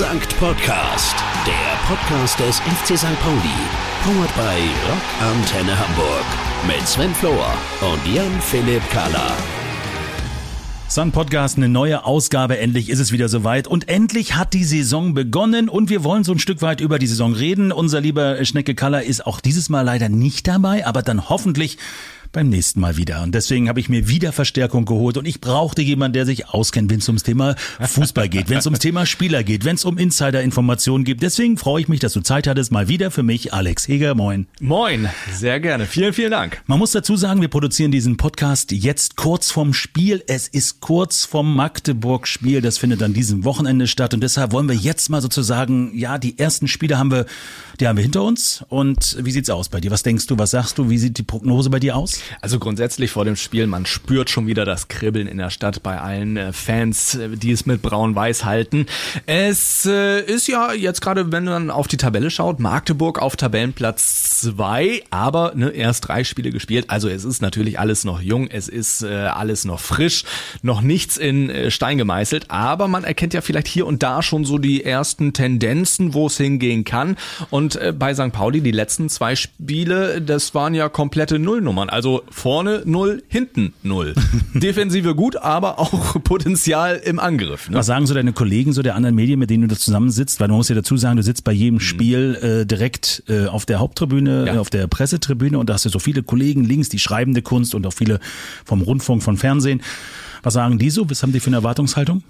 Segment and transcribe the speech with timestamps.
[0.00, 1.14] Sankt Podcast,
[1.46, 3.20] der Podcast des FC St.
[3.20, 3.58] Pauli.
[4.02, 6.24] Powered by Rock Antenne Hamburg.
[6.66, 9.30] Mit Sven Flohr und Jan-Philipp Kahler.
[10.88, 12.56] Sun Podcast, eine neue Ausgabe.
[12.56, 13.68] Endlich ist es wieder soweit.
[13.68, 17.06] Und endlich hat die Saison begonnen und wir wollen so ein Stück weit über die
[17.06, 17.70] Saison reden.
[17.70, 21.76] Unser lieber Schnecke Kaller ist auch dieses Mal leider nicht dabei, aber dann hoffentlich
[22.32, 23.22] beim nächsten Mal wieder.
[23.22, 26.90] Und deswegen habe ich mir wieder Verstärkung geholt und ich brauchte jemanden, der sich auskennt,
[26.90, 29.98] wenn es ums Thema Fußball geht, wenn es ums Thema Spieler geht, wenn es um
[29.98, 31.22] Insider-Informationen geht.
[31.22, 32.70] Deswegen freue ich mich, dass du Zeit hattest.
[32.70, 34.14] Mal wieder für mich, Alex Heger.
[34.14, 34.46] Moin.
[34.60, 35.86] Moin, sehr gerne.
[35.86, 36.62] Vielen, vielen Dank.
[36.66, 40.22] Man muss dazu sagen, wir produzieren diesen Podcast jetzt kurz vorm Spiel.
[40.28, 42.60] Es ist kurz vorm Magdeburg-Spiel.
[42.60, 44.14] Das findet an diesem Wochenende statt.
[44.14, 47.26] Und deshalb wollen wir jetzt mal sozusagen, ja, die ersten Spiele haben wir,
[47.80, 48.64] die haben wir hinter uns.
[48.68, 49.90] Und wie sieht's aus bei dir?
[49.90, 50.38] Was denkst du?
[50.38, 50.88] Was sagst du?
[50.90, 52.19] Wie sieht die Prognose bei dir aus?
[52.40, 56.00] Also grundsätzlich vor dem Spiel, man spürt schon wieder das Kribbeln in der Stadt bei
[56.00, 58.86] allen äh, Fans, äh, die es mit Braun-Weiß halten.
[59.26, 64.40] Es äh, ist ja jetzt gerade, wenn man auf die Tabelle schaut, Magdeburg auf Tabellenplatz
[64.40, 66.86] zwei, aber ne, erst drei Spiele gespielt.
[66.88, 70.24] Also es ist natürlich alles noch jung, es ist alles noch frisch,
[70.62, 74.58] noch nichts in Stein gemeißelt, aber man erkennt ja vielleicht hier und da schon so
[74.58, 77.16] die ersten Tendenzen, wo es hingehen kann.
[77.50, 78.32] Und bei St.
[78.32, 81.88] Pauli, die letzten zwei Spiele, das waren ja komplette Nullnummern.
[81.88, 84.14] Also also vorne null, hinten null.
[84.54, 87.68] Defensive gut, aber auch Potenzial im Angriff.
[87.68, 87.76] Ne?
[87.76, 90.40] Was sagen so deine Kollegen so der anderen Medien, mit denen du da zusammensitzt?
[90.40, 91.80] Weil man muss ja dazu sagen, du sitzt bei jedem mhm.
[91.80, 94.60] Spiel äh, direkt äh, auf der Haupttribüne, ja.
[94.60, 97.86] auf der Pressetribüne und da hast du so viele Kollegen links, die schreibende Kunst und
[97.86, 98.18] auch viele
[98.64, 99.82] vom Rundfunk, von Fernsehen.
[100.42, 101.08] Was sagen die so?
[101.08, 102.22] Was haben die für eine Erwartungshaltung?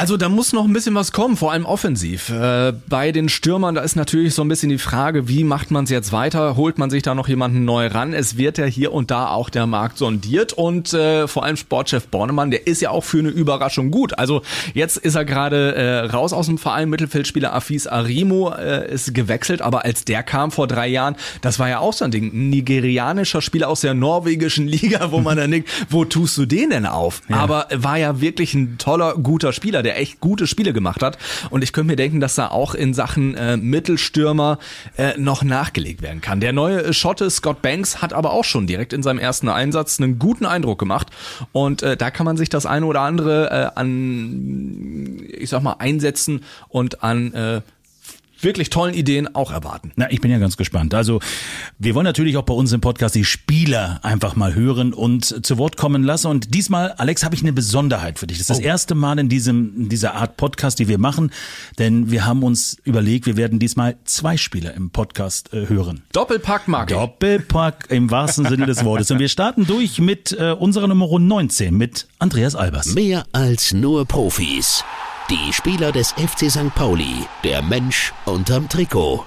[0.00, 2.30] Also da muss noch ein bisschen was kommen, vor allem offensiv.
[2.30, 5.84] Äh, bei den Stürmern, da ist natürlich so ein bisschen die Frage, wie macht man
[5.84, 6.56] es jetzt weiter?
[6.56, 8.14] Holt man sich da noch jemanden neu ran?
[8.14, 12.06] Es wird ja hier und da auch der Markt sondiert und äh, vor allem Sportchef
[12.06, 14.18] Bornemann, der ist ja auch für eine Überraschung gut.
[14.18, 14.40] Also
[14.72, 19.60] jetzt ist er gerade äh, raus aus dem Verein, Mittelfeldspieler Afis Arimo äh, ist gewechselt,
[19.60, 22.48] aber als der kam vor drei Jahren, das war ja auch so ein Ding, ein
[22.48, 26.86] nigerianischer Spieler aus der norwegischen Liga, wo man dann denkt, wo tust du den denn
[26.86, 27.20] auf?
[27.28, 27.36] Ja.
[27.36, 31.18] Aber war ja wirklich ein toller, guter Spieler, der echt gute Spiele gemacht hat.
[31.50, 34.58] Und ich könnte mir denken, dass da auch in Sachen äh, Mittelstürmer
[34.96, 36.40] äh, noch nachgelegt werden kann.
[36.40, 40.18] Der neue Schotte Scott Banks hat aber auch schon direkt in seinem ersten Einsatz einen
[40.18, 41.08] guten Eindruck gemacht.
[41.52, 45.76] Und äh, da kann man sich das eine oder andere äh, an, ich sag mal,
[45.78, 47.60] einsetzen und an äh,
[48.42, 49.92] wirklich tollen Ideen auch erwarten.
[49.96, 50.94] Na, ich bin ja ganz gespannt.
[50.94, 51.20] Also,
[51.78, 55.58] wir wollen natürlich auch bei uns im Podcast die Spieler einfach mal hören und zu
[55.58, 56.28] Wort kommen lassen.
[56.28, 58.38] Und diesmal, Alex, habe ich eine Besonderheit für dich.
[58.38, 58.58] Das ist oh.
[58.58, 61.30] das erste Mal in diesem, in dieser Art Podcast, die wir machen,
[61.78, 66.02] denn wir haben uns überlegt, wir werden diesmal zwei Spieler im Podcast äh, hören.
[66.12, 66.88] Doppelpack, Mark.
[66.88, 69.10] Doppelpack im wahrsten Sinne des Wortes.
[69.10, 72.94] Und wir starten durch mit äh, unserer Nummer 19, mit Andreas Albers.
[72.94, 74.84] Mehr als nur Profis.
[75.30, 76.74] Die Spieler des FC St.
[76.74, 79.24] Pauli, der Mensch unterm Trikot.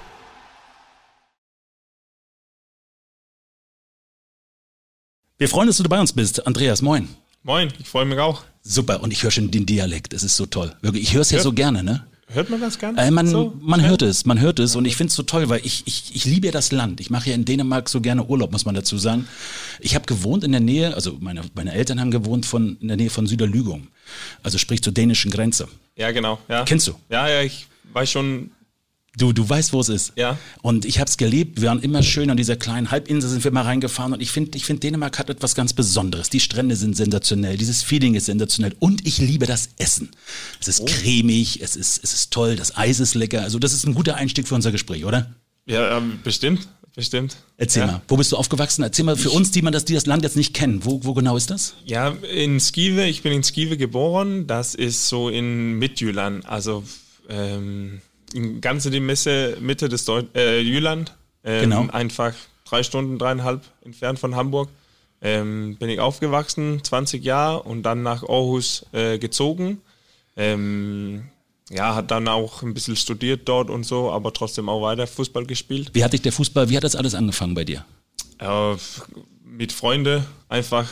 [5.38, 6.46] Wir freuen uns, dass du bei uns bist.
[6.46, 7.08] Andreas, moin.
[7.42, 8.44] Moin, ich freue mich auch.
[8.60, 10.76] Super, und ich höre schon den Dialekt, es ist so toll.
[10.82, 12.06] Wirklich, ich höre es ja so gerne, ne?
[12.28, 13.00] Hört man das gerne?
[13.00, 13.54] Äh, man so?
[13.60, 16.14] man hört es, man hört es und ich finde es so toll, weil ich, ich,
[16.14, 17.00] ich liebe ja das Land.
[17.00, 19.28] Ich mache ja in Dänemark so gerne Urlaub, muss man dazu sagen.
[19.80, 22.96] Ich habe gewohnt in der Nähe, also meine, meine Eltern haben gewohnt von, in der
[22.96, 23.88] Nähe von Süderlügum,
[24.42, 25.68] also sprich zur dänischen Grenze.
[25.96, 26.38] Ja, genau.
[26.48, 26.64] Ja.
[26.64, 26.94] Kennst du?
[27.10, 28.50] Ja, ja, ich weiß schon
[29.16, 30.12] Du, du weißt, wo es ist.
[30.16, 30.38] Ja.
[30.60, 31.60] Und ich habe es gelebt.
[31.60, 34.56] Wir waren immer schön an dieser kleinen Halbinsel sind wir mal reingefahren und ich finde,
[34.56, 36.30] ich finde Dänemark hat etwas ganz Besonderes.
[36.30, 40.10] Die Strände sind sensationell, dieses Feeling ist sensationell und ich liebe das Essen.
[40.60, 40.84] Es ist oh.
[40.86, 43.42] cremig, es ist, es ist toll, das Eis ist lecker.
[43.42, 45.32] Also das ist ein guter Einstieg für unser Gespräch, oder?
[45.66, 46.66] Ja, ähm, bestimmt,
[46.96, 47.36] bestimmt.
[47.56, 47.86] Erzähl ja.
[47.86, 48.82] mal, wo bist du aufgewachsen?
[48.82, 50.84] Erzähl mal für ich, uns, die man das, die das Land jetzt nicht kennen.
[50.84, 51.74] Wo, wo genau ist das?
[51.84, 53.06] Ja, in Skive.
[53.06, 54.48] Ich bin in Skive geboren.
[54.48, 56.82] Das ist so in Midtjylland, also
[57.28, 58.00] ähm,
[58.60, 61.14] ganz in die Messe, Mitte des Deu äh, Jüland.
[61.44, 61.86] Ähm, genau.
[61.92, 62.34] Einfach
[62.64, 64.68] drei Stunden, dreieinhalb entfernt von Hamburg.
[65.20, 69.80] Ähm, bin ich aufgewachsen, 20 Jahre und dann nach Aarhus äh, gezogen.
[70.36, 71.24] Ähm,
[71.70, 75.46] ja, hat dann auch ein bisschen studiert dort und so, aber trotzdem auch weiter Fußball
[75.46, 75.90] gespielt.
[75.94, 77.84] Wie hat dich der Fußball, wie hat das alles angefangen bei dir?
[78.38, 78.74] Äh,
[79.44, 80.90] mit Freunden einfach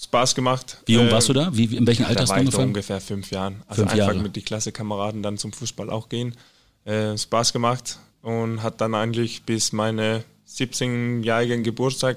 [0.00, 0.78] Spaß gemacht.
[0.86, 1.50] Wie jung äh, warst du da?
[1.52, 2.68] Wie, in welchem Alter hast du angefangen?
[2.68, 3.62] ungefähr fünf Jahren.
[3.66, 4.22] Also fünf einfach Jahre.
[4.22, 6.36] mit die Klassekameraden dann zum Fußball auch gehen
[6.84, 12.16] äh, Spaß gemacht und hat dann eigentlich bis meine 17-jährigen Geburtstag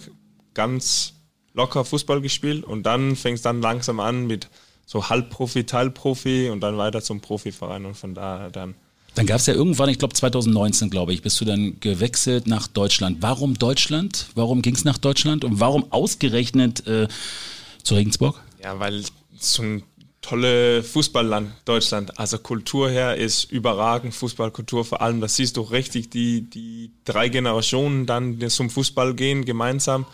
[0.54, 1.14] ganz
[1.54, 4.50] locker Fußball gespielt und dann fängt es dann langsam an mit
[4.86, 8.76] so Halbprofi, Teilprofi und dann weiter zum Profiverein und von daher dann.
[9.16, 12.68] Dann gab es ja irgendwann, ich glaube 2019, glaube ich, bist du dann gewechselt nach
[12.68, 13.20] Deutschland.
[13.22, 14.28] Warum Deutschland?
[14.36, 17.08] Warum ging es nach Deutschland und warum ausgerechnet äh,
[17.82, 18.42] zu Regensburg?
[18.62, 19.06] Ja, weil
[19.60, 19.84] ein
[20.26, 22.20] tolle Fußballland Deutschland.
[22.20, 25.22] Also Kultur her ist überragend, Fußballkultur vor allem.
[25.22, 30.06] Das siehst du richtig, die, die drei Generationen dann zum Fußball gehen gemeinsam.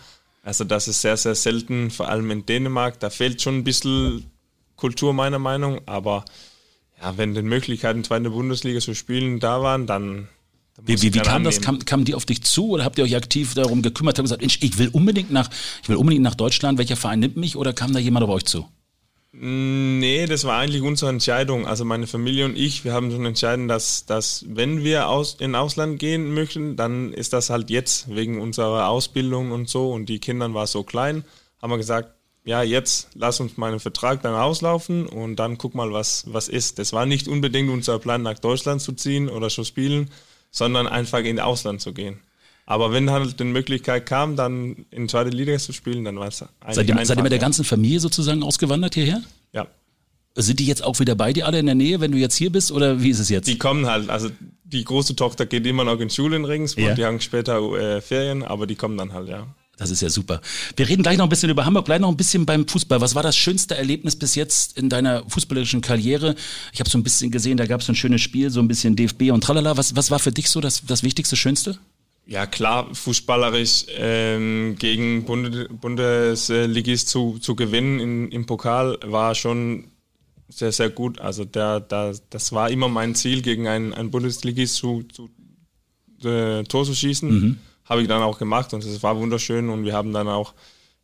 [0.42, 3.00] Also das ist sehr, sehr selten, vor allem in Dänemark.
[3.00, 4.30] Da fehlt schon ein bisschen
[4.76, 6.24] Kultur meiner Meinung, aber
[7.00, 10.28] ja, wenn die Möglichkeiten, zweite Bundesliga zu spielen, da waren, dann
[10.84, 11.60] wie, wie, wie kam das?
[11.60, 14.18] Kam, kamen die auf dich zu oder habt ihr euch aktiv darum gekümmert?
[14.18, 15.48] Habt gesagt, ich will unbedingt nach,
[15.82, 16.78] ich will unbedingt nach Deutschland.
[16.78, 17.56] Welcher Verein nimmt mich?
[17.56, 18.66] Oder kam da jemand auf euch zu?
[19.34, 21.66] Nee, das war eigentlich unsere Entscheidung.
[21.66, 25.54] Also meine Familie und ich, wir haben schon entschieden, dass, dass wenn wir aus, in
[25.54, 29.90] Ausland gehen möchten, dann ist das halt jetzt wegen unserer Ausbildung und so.
[29.90, 31.24] Und die Kinder waren so klein,
[31.62, 32.10] haben wir gesagt,
[32.44, 36.78] ja, jetzt lass uns meinen Vertrag dann auslaufen und dann guck mal, was, was ist.
[36.78, 40.10] Das war nicht unbedingt unser Plan, nach Deutschland zu ziehen oder zu spielen,
[40.50, 42.20] sondern einfach in Ausland zu gehen.
[42.72, 46.40] Aber wenn halt die Möglichkeit kam, dann in zweite Liga zu spielen, dann war es
[46.40, 49.20] eigentlich Seid ihr, seid ihr mit der ganzen Familie sozusagen ausgewandert hierher?
[49.52, 49.66] Ja.
[50.36, 52.50] Sind die jetzt auch wieder bei dir alle in der Nähe, wenn du jetzt hier
[52.50, 53.46] bist oder wie ist es jetzt?
[53.46, 54.30] Die kommen halt, also
[54.64, 56.94] die große Tochter geht immer noch in Schule in Regensburg, ja.
[56.94, 59.46] die haben später äh, Ferien, aber die kommen dann halt, ja.
[59.76, 60.40] Das ist ja super.
[60.74, 63.02] Wir reden gleich noch ein bisschen über Hamburg, gleich noch ein bisschen beim Fußball.
[63.02, 66.36] Was war das schönste Erlebnis bis jetzt in deiner fußballerischen Karriere?
[66.72, 68.68] Ich habe so ein bisschen gesehen, da gab es so ein schönes Spiel, so ein
[68.68, 69.76] bisschen DFB und tralala.
[69.76, 71.78] Was, was war für dich so das, das Wichtigste, Schönste?
[72.24, 79.90] Ja, klar, fußballerisch ähm, gegen Bundes Bundesligist zu, zu gewinnen in, im Pokal war schon
[80.48, 81.20] sehr, sehr gut.
[81.20, 85.30] Also der, der, das war immer mein Ziel, gegen einen, einen Bundesligist zu, zu
[86.26, 87.30] äh, Tor zu schießen.
[87.30, 87.58] Mhm.
[87.84, 90.54] Habe ich dann auch gemacht und es war wunderschön und wir haben dann auch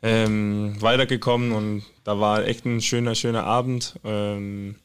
[0.02, 3.98] ähm, weitergekommen und da war echt ein schöner, schöner Abend.
[4.04, 4.76] Ähm,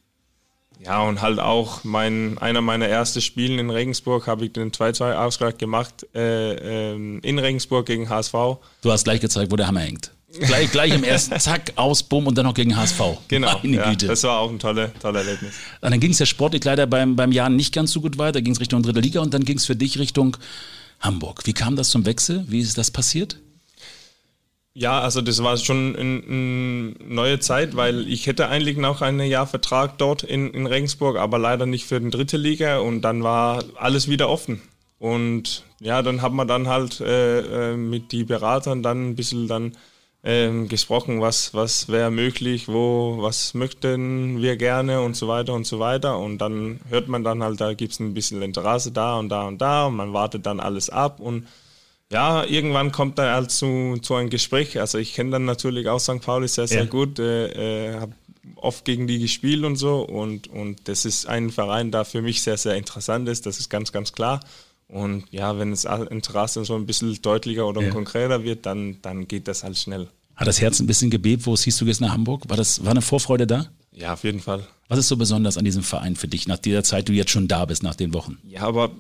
[0.80, 5.58] ja, und halt auch mein, einer meiner ersten Spiele in Regensburg habe ich den 2-2-Ausgleich
[5.58, 8.34] gemacht äh, äh, in Regensburg gegen HSV.
[8.82, 10.12] Du hast gleich gezeigt, wo der Hammer hängt.
[10.40, 13.02] Gleich, gleich im ersten Zack, aus, Bumm und dann noch gegen HSV.
[13.28, 13.60] Genau.
[13.62, 15.54] Ja, das war auch ein toller tolle Erlebnis.
[15.80, 18.34] Und dann ging es ja sportlich leider beim, beim Jahren nicht ganz so gut weiter.
[18.34, 20.36] Da ging es Richtung dritte Liga und dann ging es für dich Richtung
[21.00, 21.42] Hamburg.
[21.46, 22.46] Wie kam das zum Wechsel?
[22.48, 23.38] Wie ist das passiert?
[24.76, 29.28] Ja, also das war schon eine ein neue Zeit, weil ich hätte eigentlich noch einen
[29.28, 33.24] Jahr Vertrag dort in, in Regensburg, aber leider nicht für den dritte Liga und dann
[33.24, 34.62] war alles wieder offen.
[34.98, 39.48] Und ja, dann haben wir dann halt äh, äh mit den Beratern dann ein bisschen
[39.48, 39.74] dann
[40.24, 45.68] ähm, gesprochen, was, was wäre möglich, wo, was möchten wir gerne und so weiter und
[45.68, 46.18] so weiter.
[46.18, 49.44] Und dann hört man dann halt, da gibt es ein bisschen Interesse da und da
[49.48, 51.48] und da und man wartet dann alles ab und
[52.14, 54.80] ja, irgendwann kommt er halt zu, zu einem Gespräch.
[54.80, 56.22] Also ich kenne dann natürlich auch St.
[56.22, 56.90] Pauli sehr, sehr ja.
[56.90, 58.14] gut, äh, äh, habe
[58.56, 62.42] oft gegen die gespielt und so und, und das ist ein Verein, der für mich
[62.42, 64.40] sehr, sehr interessant ist, das ist ganz, ganz klar.
[64.88, 67.90] Und ja, wenn das Interesse so ein bisschen deutlicher oder ja.
[67.90, 70.08] konkreter wird, dann, dann geht das halt schnell.
[70.36, 72.48] Hat das Herz ein bisschen gebebt, wo siehst du jetzt nach Hamburg?
[72.48, 73.68] War, das, war eine Vorfreude da?
[73.92, 74.68] Ja, auf jeden Fall.
[74.88, 77.48] Was ist so besonders an diesem Verein für dich, nach der Zeit, du jetzt schon
[77.48, 78.38] da bist, nach den Wochen?
[78.44, 78.92] Ja, aber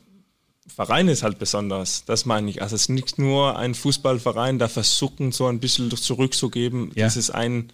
[0.67, 2.61] Verein ist halt besonders, das meine ich.
[2.61, 6.91] Also es ist nicht nur ein Fußballverein, da versuchen so ein bisschen zurückzugeben.
[6.95, 7.05] Ja.
[7.05, 7.71] Das ist ein,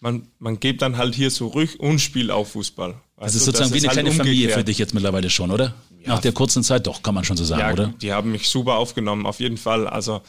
[0.00, 2.94] man, man gibt dann halt hier zurück und spielt auch Fußball.
[3.18, 4.26] Das ist sozusagen das wie eine halt kleine umgekehrt.
[4.26, 5.74] Familie für dich jetzt mittlerweile schon, oder?
[6.00, 6.08] Ja.
[6.14, 7.94] Nach der kurzen Zeit doch, kann man schon so sagen, ja, oder?
[8.00, 9.86] Die haben mich super aufgenommen, auf jeden Fall.
[9.86, 10.22] Also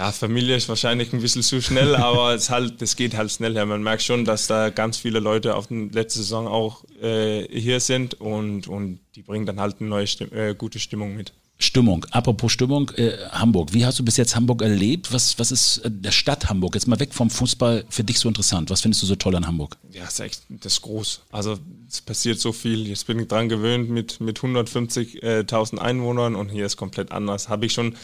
[0.00, 3.54] ja, Familie ist wahrscheinlich ein bisschen zu schnell, aber es halt, das geht halt schnell.
[3.54, 3.66] Ja.
[3.66, 7.80] Man merkt schon, dass da ganz viele Leute auf der letzten Saison auch äh, hier
[7.80, 11.34] sind und, und die bringen dann halt eine neue Stimm äh, gute Stimmung mit.
[11.58, 12.06] Stimmung.
[12.12, 13.74] Apropos Stimmung, äh, Hamburg.
[13.74, 15.12] Wie hast du bis jetzt Hamburg erlebt?
[15.12, 16.74] Was, was ist äh, der Stadt Hamburg?
[16.76, 18.70] Jetzt mal weg vom Fußball für dich so interessant.
[18.70, 19.76] Was findest du so toll an Hamburg?
[19.92, 21.20] Ja, es ist echt, das ist groß.
[21.30, 22.88] Also es passiert so viel.
[22.88, 27.50] Jetzt bin ich dran gewöhnt mit, mit 150.000 Einwohnern und hier ist komplett anders.
[27.50, 27.94] Habe ich schon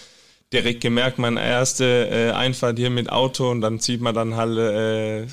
[0.52, 4.58] direkt gemerkt, meine erste äh, Einfahrt hier mit Auto und dann sieht man dann halt,
[4.58, 5.26] äh,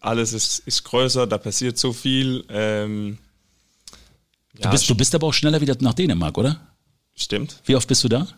[0.00, 2.44] alles ist, ist größer, da passiert so viel.
[2.48, 3.18] Ähm,
[4.56, 6.60] ja, du, bist, du bist aber auch schneller wieder nach Dänemark, oder?
[7.14, 7.60] Stimmt.
[7.64, 8.28] Wie oft bist du da?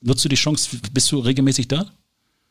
[0.00, 1.86] Nutzt du die Chance, bist du regelmäßig da?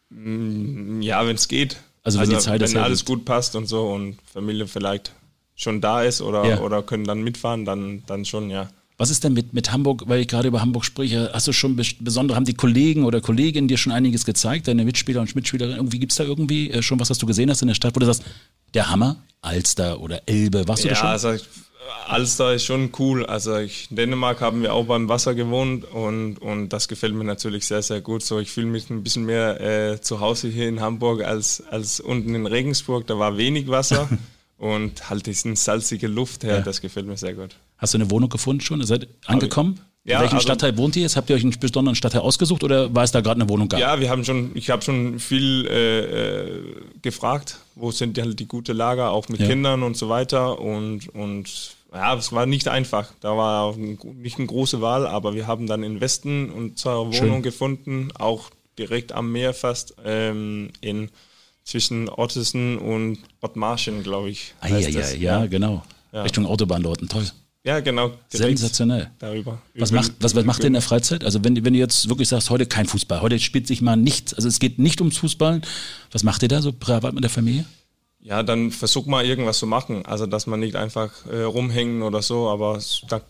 [0.10, 1.78] Mm, ja, wenn es geht.
[2.04, 5.14] Also wenn, also, die Zeit wenn alles gut passt und so und Familie vielleicht
[5.56, 6.60] schon da ist oder, ja.
[6.60, 8.70] oder können dann mitfahren, dann, dann schon, ja.
[8.98, 11.76] Was ist denn mit, mit Hamburg, weil ich gerade über Hamburg spreche, hast du schon
[12.00, 16.00] besondere, haben die Kollegen oder Kolleginnen dir schon einiges gezeigt, deine Mitspieler und Mitspielerinnen, irgendwie
[16.00, 18.00] gibt es da irgendwie äh, schon was, was du gesehen hast in der Stadt, wo
[18.00, 18.24] du sagst,
[18.74, 21.10] der Hammer, Alster oder Elbe, warst du ja, da schon?
[21.10, 21.44] Also
[22.08, 23.26] Alster ist schon cool.
[23.26, 27.24] Also ich, in Dänemark haben wir auch beim Wasser gewohnt und, und das gefällt mir
[27.24, 28.24] natürlich sehr, sehr gut.
[28.24, 32.00] So, ich fühle mich ein bisschen mehr äh, zu Hause hier in Hamburg als, als
[32.00, 33.08] unten in Regensburg.
[33.08, 34.10] Da war wenig Wasser
[34.58, 36.62] und halt diesen salzige Luft her, ja.
[36.62, 37.56] das gefällt mir sehr gut.
[37.78, 38.80] Hast du eine Wohnung gefunden schon?
[38.80, 39.80] Ihr seid angekommen?
[40.06, 41.16] Ja, In welchem also, Stadtteil wohnt ihr jetzt?
[41.16, 43.80] Habt ihr euch einen besonderen Stadtteil ausgesucht oder war es da gerade eine Wohnung gab?
[43.80, 46.62] Ja, wir haben schon, ich habe schon viel äh, äh,
[47.02, 49.48] gefragt, wo sind halt die gute Lager, auch mit ja.
[49.48, 50.60] Kindern und so weiter.
[50.60, 53.14] Und, und ja, es war nicht einfach.
[53.22, 57.14] Da war auch nicht eine große Wahl, aber wir haben dann in Westen unsere Wohnung
[57.14, 57.42] Schön.
[57.42, 61.10] gefunden, auch direkt am Meer fast, ähm, in
[61.64, 64.54] zwischen Ottesen und Ottmarschen, glaube ich.
[64.60, 65.84] Ah, ja, ja, ja, genau.
[66.12, 66.24] Ja.
[66.24, 67.26] Richtung Autobahn dort, toll.
[67.66, 68.12] Ja, genau.
[68.28, 69.10] Sensationell.
[69.20, 69.62] Darüber.
[69.76, 71.24] Was Übel, macht, was, was macht ihr in der Freizeit?
[71.24, 74.34] Also wenn, wenn du jetzt wirklich sagst, heute kein Fußball, heute spielt sich mal nichts,
[74.34, 75.62] also es geht nicht ums Fußball,
[76.12, 77.66] was macht ihr da so privat mit der Familie?
[78.20, 80.06] Ja, dann versuch mal irgendwas zu machen.
[80.06, 83.22] Also dass man nicht einfach äh, rumhängen oder so, aber da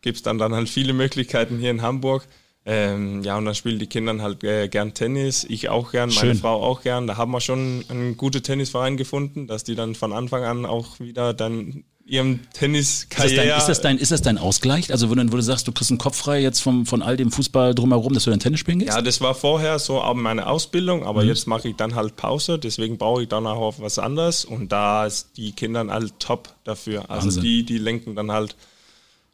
[0.00, 2.26] gibt es dann, dann halt viele Möglichkeiten hier in Hamburg.
[2.70, 6.20] Ähm, ja, und dann spielen die Kinder halt äh, gern Tennis, ich auch gern, meine
[6.20, 6.36] Schön.
[6.36, 7.06] Frau auch gern.
[7.06, 11.00] Da haben wir schon einen guten Tennisverein gefunden, dass die dann von Anfang an auch
[11.00, 13.56] wieder dann ihrem Tenniskarriere.
[13.56, 14.92] Ist, ist, das dein, ist das dein Ausgleich?
[14.92, 17.16] Also, wo du, wo du sagst, du kriegst einen Kopf frei jetzt vom, von all
[17.16, 18.94] dem Fußball drumherum, dass du dann Tennis spielen gehst?
[18.94, 21.28] Ja, das war vorher so auch meine Ausbildung, aber mhm.
[21.28, 25.06] jetzt mache ich dann halt Pause, deswegen brauche ich dann auch was anderes und da
[25.06, 27.10] ist die Kinder halt top dafür.
[27.10, 27.42] Also Wahnsinn.
[27.42, 28.56] die, die lenken dann halt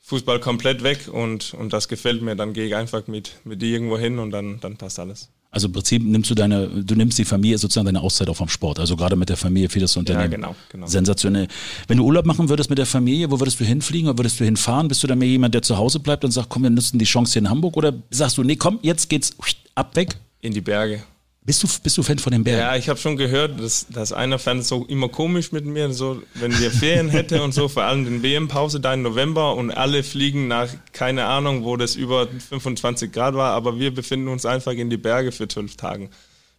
[0.07, 2.37] Fußball komplett weg und, und das gefällt mir.
[2.37, 5.31] Dann gehe ich einfach mit, mit dir irgendwo hin und dann, dann passt alles.
[5.51, 8.51] Also im Prinzip nimmst du deine, du nimmst die Familie sozusagen deine Auszeit auch vom
[8.51, 8.81] Sport.
[8.81, 10.33] Also gerade mit der Familie für das Unternehmen.
[10.33, 10.87] Ja, genau, genau.
[10.87, 11.49] Sensationell.
[11.89, 14.45] Wenn du Urlaub machen würdest mit der Familie, wo würdest du hinfliegen oder würdest du
[14.45, 14.89] hinfahren?
[14.89, 17.07] Bist du dann mehr jemand, der zu Hause bleibt und sagt, komm, wir nutzen die
[17.07, 17.77] Chance hier in Hamburg?
[17.79, 19.35] Oder sagst du, nee, komm, jetzt geht's
[19.75, 20.17] ab weg?
[20.43, 21.03] In die Berge.
[21.47, 22.61] Bist du, bist du Fan von den Bergen?
[22.61, 25.93] Ja, ich habe schon gehört, dass, dass einer fand es so immer komisch mit mir,
[25.93, 29.71] so wenn wir Ferien hätten und so, vor allem den WM-Pause da im November und
[29.71, 34.47] alle fliegen nach, keine Ahnung, wo das über 25 Grad war, aber wir befinden uns
[34.47, 36.09] einfach in die Berge für zwölf Tagen.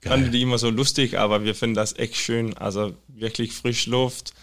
[0.01, 2.55] Fanden die immer so lustig, aber wir finden das echt schön.
[2.55, 4.33] Also wirklich frisch Luft,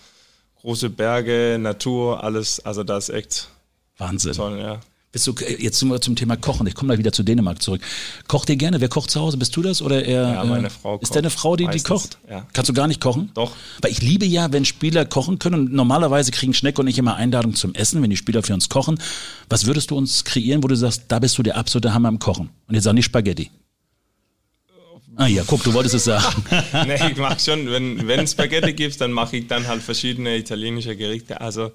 [0.56, 3.48] große Berge, Natur, alles, also das ist echt
[3.96, 4.32] Wahnsinn.
[4.32, 4.80] Toll, ja.
[5.12, 6.66] Bist du jetzt zum, zum Thema Kochen?
[6.66, 7.82] Ich komme mal wieder zu Dänemark zurück.
[8.28, 8.80] Kocht ihr gerne?
[8.80, 9.36] Wer kocht zu Hause?
[9.36, 10.22] Bist du das oder eher?
[10.22, 10.92] Ja, meine äh, Frau.
[10.92, 11.02] Kocht.
[11.02, 12.16] Ist deine Frau die, die kocht?
[12.30, 12.46] Ja.
[12.54, 13.30] Kannst du gar nicht kochen?
[13.34, 13.52] Doch.
[13.82, 15.66] Weil ich liebe ja, wenn Spieler kochen können.
[15.66, 18.70] Und normalerweise kriegen Schneck und ich immer Einladung zum Essen, wenn die Spieler für uns
[18.70, 18.98] kochen.
[19.50, 22.18] Was würdest du uns kreieren, wo du sagst, da bist du der absolute Hammer im
[22.18, 22.48] Kochen?
[22.66, 23.50] Und jetzt sag nicht Spaghetti.
[25.16, 26.42] Ah ja, guck, du wolltest es sagen.
[26.86, 30.96] nee, ich mach schon, wenn wenn Spaghetti gibt, dann mache ich dann halt verschiedene italienische
[30.96, 31.38] Gerichte.
[31.38, 31.70] Also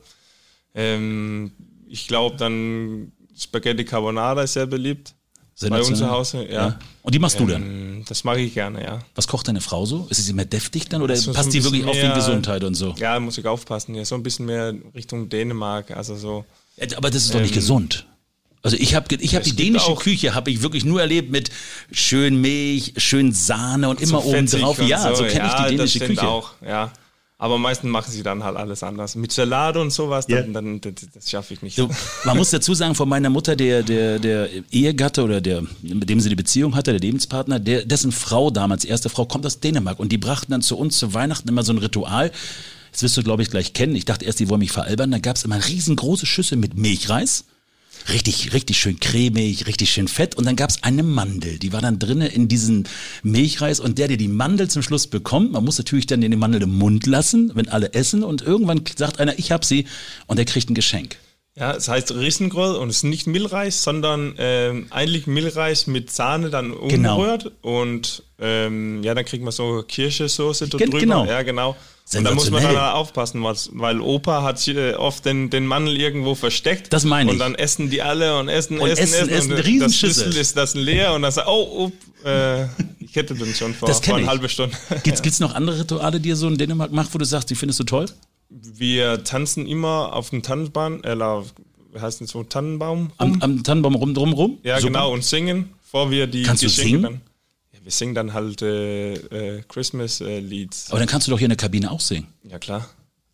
[0.74, 1.51] ähm,
[1.88, 5.13] ich glaube, dann Spaghetti Carbonara ist sehr beliebt.
[5.60, 6.67] Bei uns zu Hause, ja.
[6.67, 6.79] ja.
[7.01, 7.63] Und die machst du dann?
[7.63, 9.00] Ähm, das mache ich gerne, ja.
[9.15, 10.06] Was kocht deine Frau so?
[10.10, 12.94] Ist sie mehr deftig dann oder passt die wirklich mehr, auf die Gesundheit und so?
[13.00, 13.96] Ja, muss ich aufpassen.
[13.96, 16.46] Ja, so ein bisschen mehr Richtung Dänemark, also so.
[16.96, 18.06] Aber das ist doch nicht ähm, gesund.
[18.62, 21.50] Also ich habe ich hab die dänische Küche habe ich wirklich nur erlebt mit
[21.91, 24.82] schön Milch, schön Sahne und, und immer so oben drauf.
[24.82, 26.27] Ja, so, so kenne ja, ich die dänische das Küche.
[26.27, 26.91] auch, ja.
[27.39, 29.15] Aber meistens machen sie dann halt alles anders.
[29.15, 30.41] Mit Salate und sowas, yeah.
[30.41, 31.75] dann, dann, das, das schaffe ich nicht.
[31.75, 31.88] So,
[32.25, 36.20] man muss dazu sagen, von meiner Mutter, der, der, der Ehegatte oder der, mit dem
[36.20, 40.00] sie die Beziehung hatte, der Lebenspartner, der, dessen Frau damals, erste Frau, kommt aus Dänemark.
[40.00, 42.32] Und die brachten dann zu uns zu Weihnachten immer so ein Ritual.
[42.91, 43.96] Das wirst du, glaube ich, gleich kennen.
[43.96, 45.12] Ich dachte erst, die wollen mich veralbern.
[45.12, 47.46] Da gab es immer riesengroße Schüssel mit Milchreis
[48.09, 50.35] richtig, richtig schön cremig, richtig schön fett.
[50.35, 52.83] Und dann gab es eine Mandel, die war dann drinnen in diesem
[53.23, 53.79] Milchreis.
[53.79, 56.77] Und der, der die Mandel zum Schluss bekommt, man muss natürlich dann den Mandel im
[56.77, 58.23] Mund lassen, wenn alle essen.
[58.23, 59.85] Und irgendwann sagt einer, ich hab sie.
[60.27, 61.17] Und der kriegt ein Geschenk.
[61.55, 66.51] Ja, es heißt Riesengroll und es ist nicht Milchreis, sondern ähm, eigentlich Milchreis mit Sahne
[66.51, 67.15] dann genau.
[67.15, 67.81] umgerührt genau.
[67.81, 70.99] und ähm, ja, dann kriegt man so Kirschesauce drüber.
[70.99, 71.25] Genau.
[71.25, 71.75] Ja, genau.
[72.15, 76.35] Und da muss man dann aufpassen, weil Opa hat äh, oft den, den Mandel irgendwo
[76.35, 76.93] versteckt.
[76.93, 77.33] Das meine ich.
[77.33, 79.29] Und dann essen die alle und essen, und essen, essen.
[79.29, 81.91] essen, essen und das Schlüssel ist das leer und dann sagt, oh,
[82.23, 82.63] oh äh,
[82.99, 84.75] ich hätte den schon vor, vor eine halbe Stunde.
[85.03, 87.55] Gibt es noch andere Rituale, die ihr so in Dänemark macht, wo du sagst, die
[87.55, 88.05] findest du toll?
[88.49, 92.99] Wir tanzen immer auf dem Tannenbaum, äh, wie heißt das so, Tannenbaum?
[92.99, 93.11] Rum.
[93.17, 94.59] Am, am Tannenbaum rum, drum rum?
[94.63, 94.93] Ja, Super.
[94.93, 97.21] genau, und singen, bevor wir die Kannst Geschenke du singen?
[97.88, 100.89] Wir singen dann halt äh, äh, Christmas-Lieds.
[100.89, 102.27] Aber dann kannst du doch hier in der Kabine auch singen.
[102.44, 102.89] Ja, klar.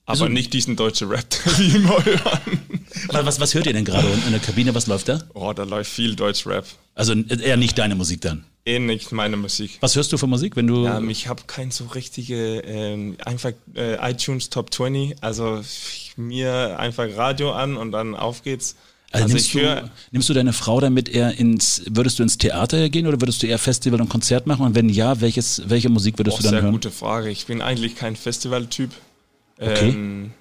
[0.06, 1.26] Aber also, nicht diesen deutschen Rap,
[1.58, 2.60] wie immer hören.
[3.08, 4.76] Was, was hört ihr denn gerade in der Kabine?
[4.76, 5.24] Was läuft da?
[5.34, 6.68] Oh, da läuft viel Deutsch-Rap.
[6.94, 8.46] Also eher nicht deine Musik dann?
[8.64, 9.78] Eh nicht meine Musik.
[9.80, 10.86] Was hörst du für Musik, wenn du.
[10.86, 15.24] Ja, ich habe kein so richtige, ähm, einfach äh, iTunes Top 20.
[15.24, 15.64] Also
[16.16, 18.76] mir einfach Radio an und dann auf geht's.
[19.14, 22.90] Also, also nimmst, du, nimmst du deine Frau damit eher ins, würdest du ins Theater
[22.90, 24.66] gehen oder würdest du eher Festival und Konzert machen?
[24.66, 26.72] Und wenn ja, welches, welche Musik würdest du dann sehr hören?
[26.72, 27.30] Sehr gute Frage.
[27.30, 28.90] Ich bin eigentlich kein Festivaltyp.
[29.60, 29.90] Okay.
[29.90, 30.32] Ähm,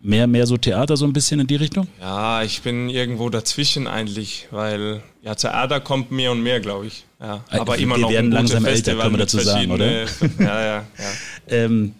[0.00, 1.86] mehr, mehr so Theater so ein bisschen in die Richtung?
[2.00, 7.04] Ja, ich bin irgendwo dazwischen eigentlich, weil ja Theater kommt mehr und mehr, glaube ich.
[7.20, 10.02] Ja, äh, aber immer noch werden langsam älter, können wir dazu sagen, oder?
[10.02, 10.06] ja,
[10.40, 10.84] ja, ja.
[11.46, 11.94] ähm,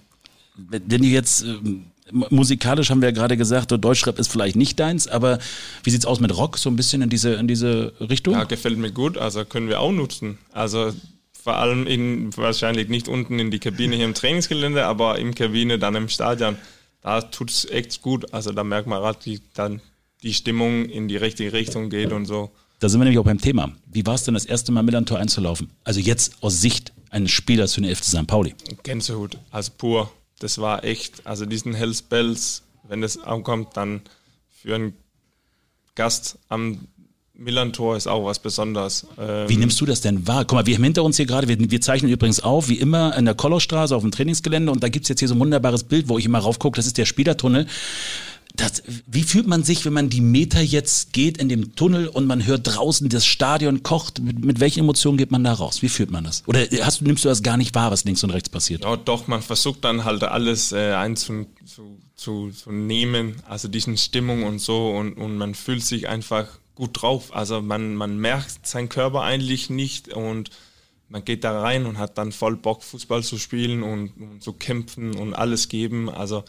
[0.57, 1.85] wenn du jetzt ähm,
[2.31, 5.39] musikalisch haben wir ja gerade gesagt, Deutschrap ist vielleicht nicht deins, aber
[5.83, 8.35] wie sieht's aus mit Rock, so ein bisschen in diese, in diese Richtung?
[8.35, 10.39] Ja, gefällt mir gut, also können wir auch nutzen.
[10.53, 10.93] Also
[11.33, 15.79] vor allem in, wahrscheinlich nicht unten in die Kabine hier im Trainingsgelände, aber im Kabine
[15.79, 16.57] dann im Stadion.
[17.03, 18.33] Da tut es echt gut.
[18.33, 19.83] Also da merkt man gerade, wie dann
[20.23, 22.51] die Stimmung in die richtige Richtung geht und so.
[22.81, 23.73] Da sind wir nämlich auch beim Thema.
[23.87, 25.71] Wie war es denn das erste Mal Millantor einzulaufen?
[25.85, 28.27] Also jetzt aus Sicht eines Spielers für den FC St.
[28.27, 28.55] Pauli.
[28.83, 34.03] Gänsehut, also pur das war echt, also diesen Hells Bells, wenn das ankommt, dann
[34.51, 34.95] für einen
[35.95, 36.89] Gast am
[37.37, 39.07] Millantor ist auch was Besonderes.
[39.19, 40.45] Ähm wie nimmst du das denn wahr?
[40.45, 43.17] Guck mal, wir haben hinter uns hier gerade, wir, wir zeichnen übrigens auf, wie immer,
[43.17, 45.85] in der Kollerstraße auf dem Trainingsgelände und da gibt es jetzt hier so ein wunderbares
[45.85, 47.67] Bild, wo ich immer raufgucke, das ist der Spielertunnel.
[48.57, 52.27] Das, wie fühlt man sich, wenn man die Meter jetzt geht in dem Tunnel und
[52.27, 54.21] man hört draußen, das Stadion kocht?
[54.21, 55.83] Mit, mit welchen Emotionen geht man da raus?
[55.83, 56.45] Wie fühlt man das?
[56.47, 58.85] Oder hast, nimmst du das gar nicht wahr, was links und rechts passiert?
[58.85, 63.97] Ja, doch, man versucht dann halt alles äh, einzunehmen, zu, zu, zu nehmen, also diesen
[63.97, 66.47] Stimmung und so und, und man fühlt sich einfach
[66.77, 67.35] gut drauf.
[67.35, 70.51] Also man, man merkt seinen Körper eigentlich nicht und
[71.09, 74.53] man geht da rein und hat dann voll Bock, Fußball zu spielen und, und zu
[74.53, 76.09] kämpfen und alles geben.
[76.09, 76.45] Also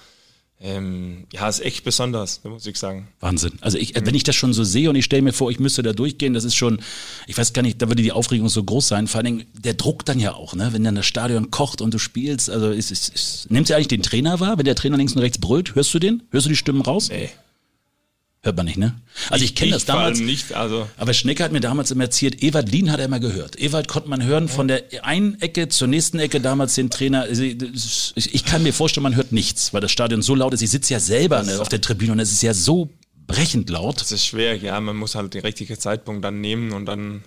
[0.62, 3.10] ähm, ja, ist echt besonders, muss ich sagen.
[3.20, 3.54] Wahnsinn.
[3.60, 5.84] Also ich, wenn ich das schon so sehe und ich stelle mir vor, ich müsste
[5.84, 6.80] da durchgehen, das ist schon,
[7.28, 9.08] ich weiß gar nicht, da würde die Aufregung so groß sein.
[9.08, 10.70] Vor allen Dingen der Druck dann ja auch, ne?
[10.72, 12.50] wenn dann das Stadion kocht und du spielst.
[12.50, 15.22] Also ist, ist, ist, nimmt ihr eigentlich den Trainer wahr, wenn der Trainer links und
[15.22, 15.76] rechts brüllt?
[15.76, 16.24] Hörst du den?
[16.32, 17.10] Hörst du die Stimmen raus?
[17.10, 17.30] Nee.
[18.46, 18.94] Hört man nicht, ne?
[19.32, 20.20] Also ich, ich kenne das damals.
[20.20, 20.88] Nicht, also.
[20.98, 23.60] Aber Schnecke hat mir damals immer erzählt, Ewald Lien hat er immer gehört.
[23.60, 27.28] Ewald konnte man hören von der einen Ecke zur nächsten Ecke damals den Trainer.
[27.28, 30.62] Ich kann mir vorstellen, man hört nichts, weil das Stadion so laut ist.
[30.62, 32.92] Ich sitze ja selber ne, auf der Tribüne und es ist ja so
[33.25, 34.00] brechend laut.
[34.00, 34.80] Das ist schwer, ja.
[34.80, 37.24] Man muss halt den richtigen Zeitpunkt dann nehmen und dann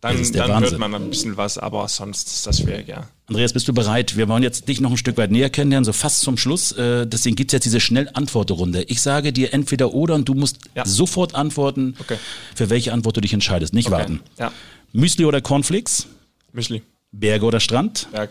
[0.00, 3.08] dann, dann hört man ein bisschen was, aber sonst ist das schwierig, ja.
[3.26, 4.16] Andreas, bist du bereit?
[4.16, 6.72] Wir wollen jetzt dich noch ein Stück weit näher kennenlernen, so fast zum Schluss.
[6.72, 8.84] Äh, deswegen gibt es jetzt diese Schnellantworterunde.
[8.84, 10.86] Ich sage dir entweder oder und du musst ja.
[10.86, 12.16] sofort antworten, okay.
[12.54, 13.74] für welche Antwort du dich entscheidest.
[13.74, 13.98] Nicht okay.
[13.98, 14.20] warten.
[14.38, 14.52] Ja.
[14.92, 16.06] Müsli oder Cornflakes?
[16.52, 16.82] Müsli.
[17.10, 18.08] Berge oder Strand?
[18.12, 18.30] Berg.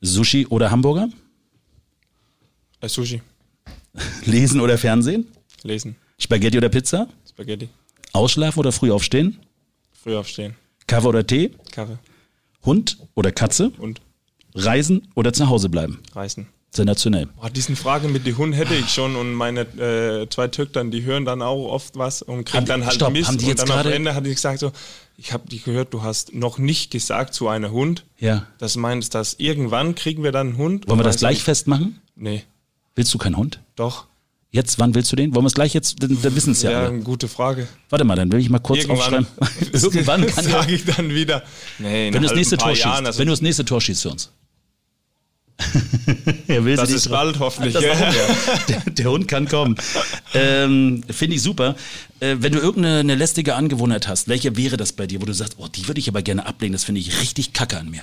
[0.00, 1.08] Sushi oder Hamburger?
[2.80, 3.20] Äh, Sushi.
[4.24, 5.26] Lesen oder Fernsehen?
[5.64, 5.96] Lesen.
[6.18, 7.08] Spaghetti oder Pizza?
[7.28, 7.68] Spaghetti.
[8.12, 9.38] Ausschlafen oder früh aufstehen?
[9.92, 10.54] Früh aufstehen.
[10.88, 11.52] Kaffee oder Tee?
[11.70, 11.98] Kaffee.
[12.64, 13.70] Hund oder Katze?
[13.78, 14.00] Hund.
[14.54, 16.00] Reisen oder zu Hause bleiben?
[16.14, 16.48] Reisen.
[16.70, 17.26] Sensationell.
[17.26, 21.02] Boah, diesen Frage mit dem Hund hätte ich schon und meine äh, zwei Töchtern, die
[21.02, 23.28] hören dann auch oft was und kriegen dann halt stopp, Mist.
[23.28, 24.72] Haben die jetzt und dann am Ende hatte ich gesagt so,
[25.16, 28.04] ich habe die gehört, du hast noch nicht gesagt zu einem Hund.
[28.18, 28.46] Ja.
[28.58, 30.88] Das meinst, dass irgendwann kriegen wir dann einen Hund.
[30.88, 32.00] Wollen wir das gleich festmachen?
[32.16, 32.44] Nee.
[32.94, 33.60] Willst du keinen Hund?
[33.76, 34.06] Doch.
[34.50, 35.34] Jetzt, wann willst du den?
[35.34, 36.70] Wollen wir es gleich jetzt, dann, dann wissen es ja.
[36.70, 37.00] Ja, alle.
[37.00, 37.68] gute Frage.
[37.90, 39.72] Warte mal, dann will ich mal kurz Irgendwann, aufschreiben.
[39.72, 41.42] Irgendwann kann sage ich dann wieder.
[41.78, 44.02] Nee, wenn du das nächste Tor schießt, Jahren, also wenn du das nächste Tor schießt
[44.02, 44.30] für uns.
[46.46, 47.74] er will das ist bald hoffentlich.
[47.74, 47.80] Ja.
[48.68, 49.74] Der, der, Hund kann kommen.
[50.32, 51.74] Ähm, Finde ich super.
[52.20, 55.56] Äh, wenn du irgendeine lästige Angewohnheit hast, welche wäre das bei dir, wo du sagst,
[55.58, 58.02] oh, die würde ich aber gerne ablegen, das finde ich richtig kacke an mir.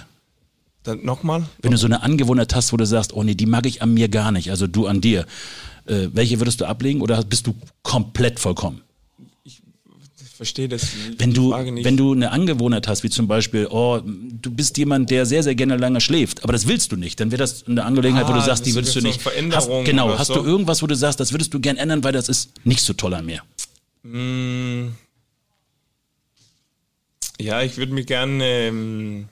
[0.86, 1.44] Dann nochmal?
[1.62, 3.94] Wenn du so eine Angewohnheit hast, wo du sagst, oh nee, die mag ich an
[3.94, 5.26] mir gar nicht, also du an dir.
[5.88, 8.82] Äh, welche würdest du ablegen oder bist du komplett vollkommen?
[9.44, 9.62] Ich
[10.38, 10.90] verstehe das.
[11.18, 15.26] Wenn du, wenn du eine Angewohnheit hast, wie zum Beispiel, oh, du bist jemand, der
[15.26, 18.26] sehr, sehr gerne lange schläft, aber das willst du nicht, dann wäre das eine Angelegenheit,
[18.26, 19.22] ah, wo du ah, sagst, die würdest du nicht.
[19.22, 20.36] So hast, genau, hast so?
[20.36, 22.94] du irgendwas, wo du sagst, das würdest du gern ändern, weil das ist nicht so
[22.94, 23.42] toll an mir?
[24.04, 24.90] Mm.
[27.40, 28.44] Ja, ich würde mir gerne.
[28.44, 29.30] Ähm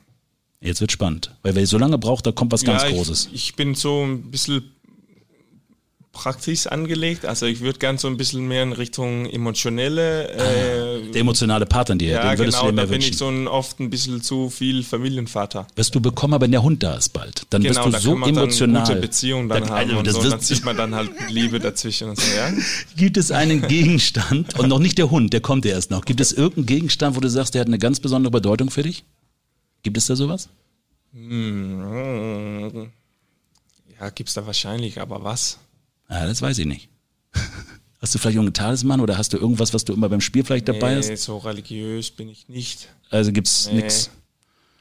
[0.64, 3.30] Jetzt wird spannend, weil wer so lange braucht, da kommt was ganz ja, Großes.
[3.34, 4.72] Ich, bin so ein bisschen
[6.14, 7.26] praktisch angelegt.
[7.26, 10.30] Also ich würde gern so ein bisschen mehr in Richtung emotionelle.
[10.30, 12.96] Äh, der emotionale Part an dir, ja, den würdest genau, du dir mehr da bin
[12.96, 13.12] wünschen.
[13.12, 15.68] ich so ein, oft ein bisschen zu viel Familienvater.
[15.76, 18.14] Wirst du bekommen, aber wenn der Hund da ist bald, dann genau, bist du so
[18.24, 18.84] emotional.
[18.84, 21.60] Dann gute Beziehung dann da, haben also, und so, dann sieht man dann halt Liebe
[21.60, 22.54] dazwischen und so, ja.
[22.96, 26.22] Gibt es einen Gegenstand, und noch nicht der Hund, der kommt ja erst noch, gibt
[26.22, 29.04] es irgendeinen Gegenstand, wo du sagst, der hat eine ganz besondere Bedeutung für dich?
[29.84, 30.50] Gibt es da sowas?
[31.14, 32.90] Hm,
[34.00, 35.60] ja, gibt's da wahrscheinlich, aber was?
[36.10, 36.90] Ja, das weiß ich nicht.
[38.02, 40.68] Hast du vielleicht irgendeinen Talisman oder hast du irgendwas, was du immer beim Spiel vielleicht
[40.68, 41.24] dabei nee, hast?
[41.24, 42.90] so religiös bin ich nicht.
[43.10, 43.76] Also gibt's nee.
[43.76, 44.10] nichts.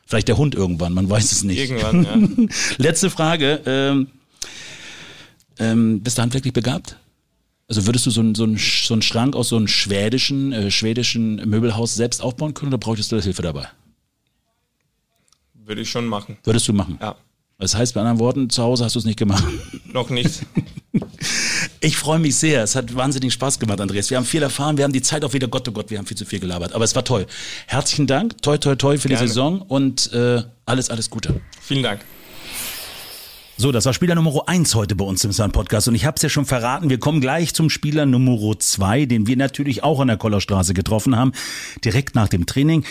[0.06, 1.70] Vielleicht der Hund irgendwann, man weiß es nicht.
[1.70, 2.48] Irgendwann, ja.
[2.78, 3.62] Letzte Frage.
[3.64, 4.08] Ähm,
[5.60, 6.96] ähm, bist du handwerklich begabt?
[7.68, 11.36] Also würdest du so einen so so einen Schrank aus so einem schwedischen, äh, schwedischen
[11.48, 13.68] Möbelhaus selbst aufbauen können oder bräuchtest du Hilfe dabei?
[15.72, 16.37] Würde ich schon machen.
[16.44, 16.98] Würdest du machen?
[17.00, 17.16] Ja.
[17.58, 19.42] Das heißt, bei anderen Worten, zu Hause hast du es nicht gemacht.
[19.92, 20.42] Noch nicht.
[21.80, 22.62] Ich freue mich sehr.
[22.62, 24.11] Es hat wahnsinnig Spaß gemacht, Andreas.
[24.11, 24.76] Wir haben viel erfahren.
[24.76, 26.74] Wir haben die Zeit auch wieder, Gott, oh Gott, wir haben viel zu viel gelabert.
[26.74, 27.26] Aber es war toll.
[27.66, 28.40] Herzlichen Dank.
[28.42, 29.22] Toi, toi, toi für Gerne.
[29.22, 31.40] die Saison und äh, alles, alles Gute.
[31.61, 32.02] Vielen Dank.
[33.58, 36.16] So, das war Spieler Nummer eins heute bei uns im Sun Podcast und ich habe
[36.16, 40.00] es ja schon verraten, wir kommen gleich zum Spieler Nummer zwei, den wir natürlich auch
[40.00, 41.32] an der Kollerstraße getroffen haben,
[41.84, 42.84] direkt nach dem Training.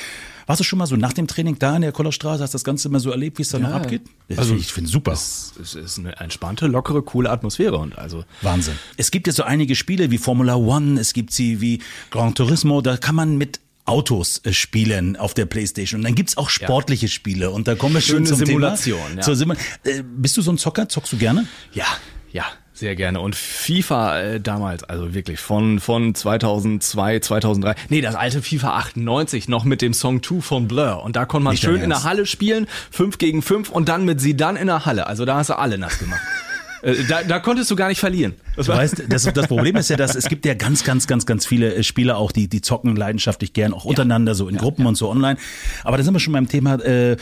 [0.45, 2.43] Warst du schon mal so nach dem Training da in der Kollerstraße?
[2.43, 4.03] Hast du das Ganze mal so erlebt, wie es da ja, noch abgeht?
[4.37, 5.13] Also ich finde super.
[5.13, 8.75] Es, es, ist eine entspannte, lockere, coole Atmosphäre und also Wahnsinn.
[8.97, 11.79] Es gibt ja so einige Spiele wie Formula One, es gibt sie wie
[12.11, 15.99] Gran Turismo, da kann man mit Autos äh, spielen auf der Playstation.
[15.99, 17.11] Und dann gibt's auch sportliche ja.
[17.11, 17.51] Spiele.
[17.51, 19.15] Und da kommen wir schon zum Simulation, Thema.
[19.17, 19.21] Ja.
[19.21, 20.89] Zur Simul äh, bist du so ein Zocker?
[20.89, 21.47] Zockst du gerne?
[21.73, 21.85] Ja,
[22.31, 22.45] ja.
[22.73, 23.19] Sehr gerne.
[23.19, 27.75] Und FIFA äh, damals, also wirklich von, von 2002, 2003.
[27.89, 31.03] Nee, das alte FIFA 98 noch mit dem Song 2 von Blur.
[31.03, 34.03] Und da konnte man Nicht schön in der Halle spielen, 5 gegen 5 und dann
[34.05, 35.05] mit sie dann in der Halle.
[35.05, 36.21] Also da hast du alle nass gemacht.
[36.81, 38.33] Äh, da, da konntest du gar nicht verlieren.
[38.55, 41.25] Das du weißt, das, das Problem ist ja, dass es gibt ja ganz, ganz, ganz,
[41.25, 44.61] ganz viele äh, Spieler auch, die, die zocken leidenschaftlich gern, auch untereinander, so in ja,
[44.61, 44.89] Gruppen ja.
[44.89, 45.37] und so online.
[45.83, 47.17] Aber da sind wir schon beim Thema, äh,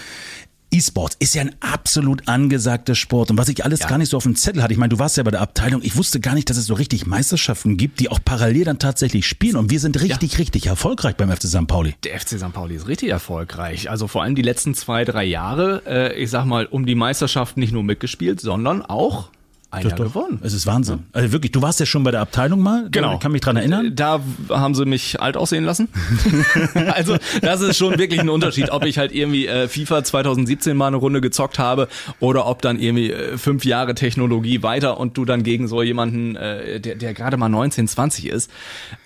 [0.71, 3.31] E-Sports ist ja ein absolut angesagter Sport.
[3.31, 3.87] Und was ich alles ja.
[3.87, 5.81] gar nicht so auf dem Zettel hatte, ich meine, du warst ja bei der Abteilung,
[5.83, 9.25] ich wusste gar nicht, dass es so richtig Meisterschaften gibt, die auch parallel dann tatsächlich
[9.25, 9.55] spielen.
[9.55, 10.37] Und wir sind richtig, ja.
[10.37, 11.67] richtig erfolgreich beim FC St.
[11.67, 11.95] Pauli.
[12.03, 12.53] Der FC St.
[12.53, 13.89] Pauli ist richtig erfolgreich.
[13.89, 17.57] Also vor allem die letzten zwei, drei Jahre, äh, ich sag mal, um die Meisterschaft
[17.57, 19.29] nicht nur mitgespielt, sondern auch
[19.71, 20.39] ein Jahr gewonnen.
[20.41, 21.05] Es ist Wahnsinn.
[21.13, 22.87] Also wirklich, du warst ja schon bei der Abteilung mal.
[22.89, 23.13] Genau.
[23.13, 23.95] Ich kann mich dran erinnern.
[23.95, 25.89] Da haben sie mich alt aussehen lassen.
[26.73, 30.87] also das ist schon wirklich ein Unterschied, ob ich halt irgendwie äh, FIFA 2017 mal
[30.87, 31.87] eine Runde gezockt habe
[32.19, 36.35] oder ob dann irgendwie äh, fünf Jahre Technologie weiter und du dann gegen so jemanden,
[36.35, 38.49] äh, der, der gerade mal 19, 20 ist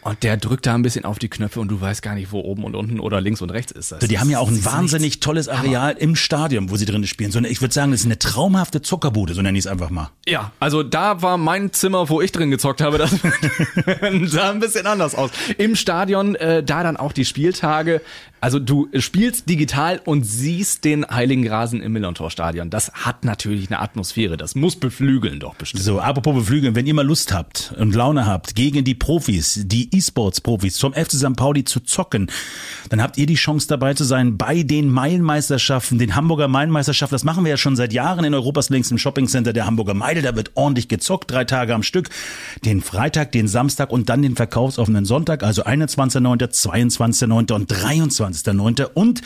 [0.02, 2.39] und der drückt da ein bisschen auf die Knöpfe und du weißt gar nicht, wo
[2.39, 3.91] oben und unten oder links und rechts ist.
[3.91, 6.02] Das die haben ja auch ein wahnsinnig tolles Areal Hammer.
[6.02, 7.32] im Stadion, wo sie drin spielen.
[7.32, 10.10] So, ich würde sagen, das ist eine traumhafte Zuckerbude, so nenne ich es einfach mal.
[10.26, 13.12] Ja, also da war mein Zimmer, wo ich drin gezockt habe, das
[14.32, 15.32] sah ein bisschen anders aus.
[15.58, 18.02] Im Stadion, äh, da dann auch die Spieltage.
[18.44, 22.70] Also du spielst digital und siehst den Heiligen Rasen im Millontor-Stadion.
[22.70, 24.36] Das hat natürlich eine Atmosphäre.
[24.36, 25.82] Das muss beflügeln doch bestimmt.
[25.82, 29.96] So, apropos beflügeln, wenn ihr mal Lust habt und Laune habt, gegen die Profis, die
[29.96, 31.38] E-Sports-Profis zum FC St.
[31.38, 32.30] Pauli zu zocken,
[32.90, 37.16] dann habt ihr die Chance dabei zu sein bei den Meilenmeisterschaften, den Hamburger Meilenmeisterschaften.
[37.16, 40.22] Das machen wir ja schon seit Jahren in Europas längstem Shoppingcenter der Hamburger Meile.
[40.22, 42.10] Da wird ordentlich gezockt, drei Tage am Stück.
[42.66, 47.54] Den Freitag, den Samstag und dann den verkaufsoffenen Sonntag, also 21.9., 22.9.
[47.54, 48.33] und 23.
[48.34, 48.86] 22.09.
[48.93, 49.22] und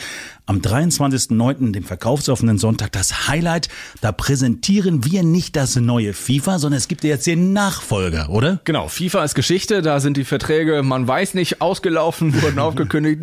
[0.46, 3.68] am 23.09., dem verkaufsoffenen Sonntag, das Highlight.
[4.00, 8.60] Da präsentieren wir nicht das neue FIFA, sondern es gibt jetzt den Nachfolger, oder?
[8.64, 13.22] Genau, FIFA ist Geschichte, da sind die Verträge, man weiß nicht, ausgelaufen, wurden aufgekündigt.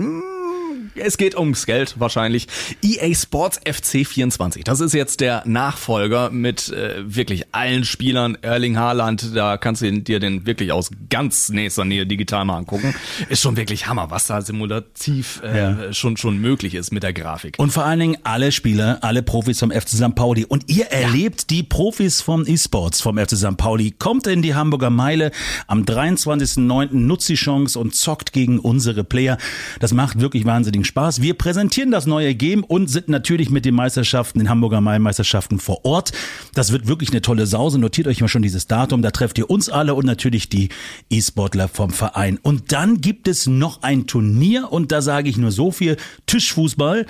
[0.96, 2.48] Es geht ums Geld wahrscheinlich.
[2.82, 4.64] EA Sports FC 24.
[4.64, 8.38] Das ist jetzt der Nachfolger mit äh, wirklich allen Spielern.
[8.42, 12.96] Erling Haaland, da kannst du dir den wirklich aus ganz nächster Nähe digital mal angucken.
[13.30, 15.94] Ist schon wirklich Hammer, was da simulativ äh, ja.
[15.94, 17.56] schon schon möglich ist mit der Grafik.
[17.58, 20.16] Und vor allen Dingen alle Spieler, alle Profis vom FC St.
[20.16, 20.46] Pauli.
[20.46, 21.48] Und ihr erlebt ja.
[21.50, 23.58] die Profis vom E-Sports vom FC St.
[23.58, 23.92] Pauli.
[23.92, 25.32] Kommt in die Hamburger Meile
[25.68, 26.90] am 23.09.
[26.94, 29.38] Nutzt die Chance und zockt gegen unsere Player.
[29.80, 31.22] Das macht wirklich wahnsinnig Spaß.
[31.22, 35.84] Wir präsentieren das neue Game und sind natürlich mit den Meisterschaften, den Hamburger Mai-Meisterschaften vor
[35.84, 36.12] Ort.
[36.54, 37.80] Das wird wirklich eine tolle Sause.
[37.80, 39.02] Notiert euch mal schon dieses Datum.
[39.02, 40.70] Da trefft ihr uns alle und natürlich die
[41.10, 42.40] E-Sportler vom Verein.
[42.42, 45.98] Und dann gibt es noch ein Turnier und da sage ich nur so viel.
[46.28, 47.06] Tischfußball.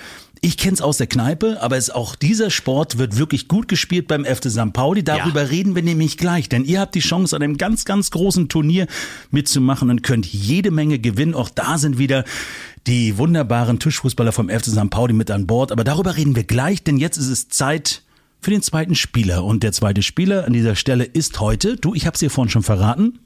[0.45, 4.07] Ich kenne es aus der Kneipe, aber es auch dieser Sport wird wirklich gut gespielt
[4.07, 4.73] beim FC St.
[4.73, 5.03] Pauli.
[5.03, 5.47] Darüber ja.
[5.47, 8.85] reden wir nämlich gleich, denn ihr habt die Chance an einem ganz, ganz großen Turnier
[9.31, 11.33] mitzumachen und könnt jede Menge gewinnen.
[11.33, 12.25] Auch da sind wieder
[12.87, 14.89] die wunderbaren Tischfußballer vom FC St.
[14.89, 15.71] Pauli mit an Bord.
[15.71, 18.03] Aber darüber reden wir gleich, denn jetzt ist es Zeit
[18.41, 19.43] für den zweiten Spieler.
[19.43, 22.51] Und der zweite Spieler an dieser Stelle ist heute, du, ich habe es dir vorhin
[22.51, 23.19] schon verraten,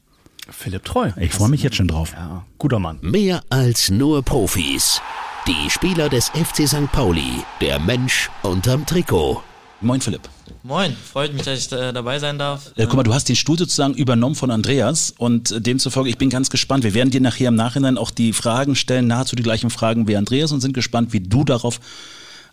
[0.51, 1.11] Philipp Treu.
[1.17, 2.13] Ich freue mich jetzt schon drauf.
[2.13, 2.97] Ja, guter Mann.
[3.01, 5.01] Mehr als nur Profis.
[5.47, 6.91] Die Spieler des FC St.
[6.91, 9.43] Pauli, der Mensch unterm Trikot.
[9.81, 10.27] Moin Philipp.
[10.63, 12.71] Moin, freut mich, dass ich da dabei sein darf.
[12.75, 16.17] Äh, guck mal, du hast den Stuhl sozusagen übernommen von Andreas und äh, demzufolge, ich
[16.17, 16.83] bin ganz gespannt.
[16.83, 20.15] Wir werden dir nachher im Nachhinein auch die Fragen stellen, nahezu die gleichen Fragen wie
[20.15, 21.79] Andreas und sind gespannt, wie du darauf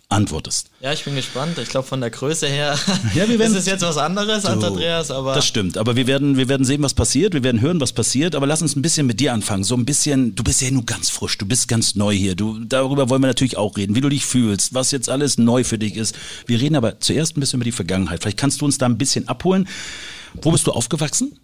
[0.09, 0.71] antwortest.
[0.81, 1.59] Ja, ich bin gespannt.
[1.59, 2.79] Ich glaube, von der Größe her
[3.15, 5.35] ja, wir werden, ist es jetzt was anderes als Andreas, aber.
[5.35, 7.35] Das stimmt, aber wir werden, wir werden sehen, was passiert.
[7.35, 8.35] Wir werden hören, was passiert.
[8.35, 9.65] Aber lass uns ein bisschen mit dir anfangen.
[9.65, 12.37] So ein bisschen, du bist ja nur ganz frisch, du bist ganz neu hier.
[12.37, 15.65] Du, darüber wollen wir natürlich auch reden, wie du dich fühlst, was jetzt alles neu
[15.65, 16.15] für dich ist.
[16.47, 18.23] Wir reden aber zuerst ein bisschen über die Vergangenheit.
[18.23, 19.69] Vielleicht kannst du uns da ein bisschen abholen.
[20.43, 21.39] Wo bist du aufgewachsen?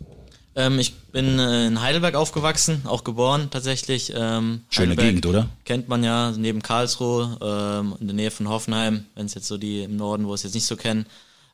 [0.55, 4.13] Ähm, ich bin äh, in Heidelberg aufgewachsen, auch geboren tatsächlich.
[4.15, 5.49] Ähm, Schöne Heidelberg Gegend, oder?
[5.65, 9.57] Kennt man ja, neben Karlsruhe, ähm, in der Nähe von Hoffenheim, wenn es jetzt so
[9.57, 11.07] die im Norden, wo es jetzt nicht so kennen.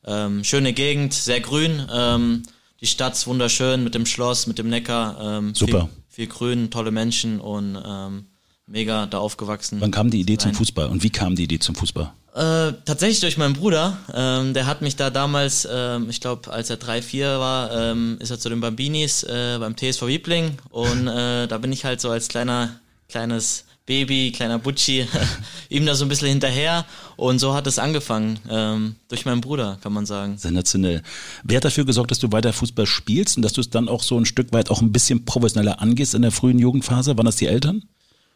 [0.04, 1.86] Ähm, schöne Gegend, sehr grün.
[1.92, 2.42] Ähm,
[2.80, 5.20] die Stadt ist wunderschön mit dem Schloss, mit dem Neckar.
[5.20, 5.88] Ähm, Super.
[6.08, 8.26] Viel, viel, Grün, tolle Menschen und ähm,
[8.68, 9.80] mega da aufgewachsen.
[9.80, 12.12] Wann kam die Idee zum Fußball und wie kam die Idee zum Fußball?
[12.34, 13.98] Äh, tatsächlich durch meinen Bruder.
[14.14, 18.16] Ähm, der hat mich da damals, ähm, ich glaube, als er drei, vier war, ähm,
[18.20, 22.00] ist er zu den Bambinis äh, beim TSV Wiebling und äh, da bin ich halt
[22.00, 22.78] so als kleiner
[23.08, 25.06] kleines Baby, kleiner Butschi,
[25.70, 26.84] ihm da so ein bisschen hinterher.
[27.16, 30.36] Und so hat es angefangen, ähm, durch meinen Bruder, kann man sagen.
[30.36, 31.02] Sensationell.
[31.42, 34.02] Wer hat dafür gesorgt, dass du weiter Fußball spielst und dass du es dann auch
[34.02, 37.16] so ein Stück weit auch ein bisschen professioneller angehst in der frühen Jugendphase?
[37.16, 37.82] Waren das die Eltern?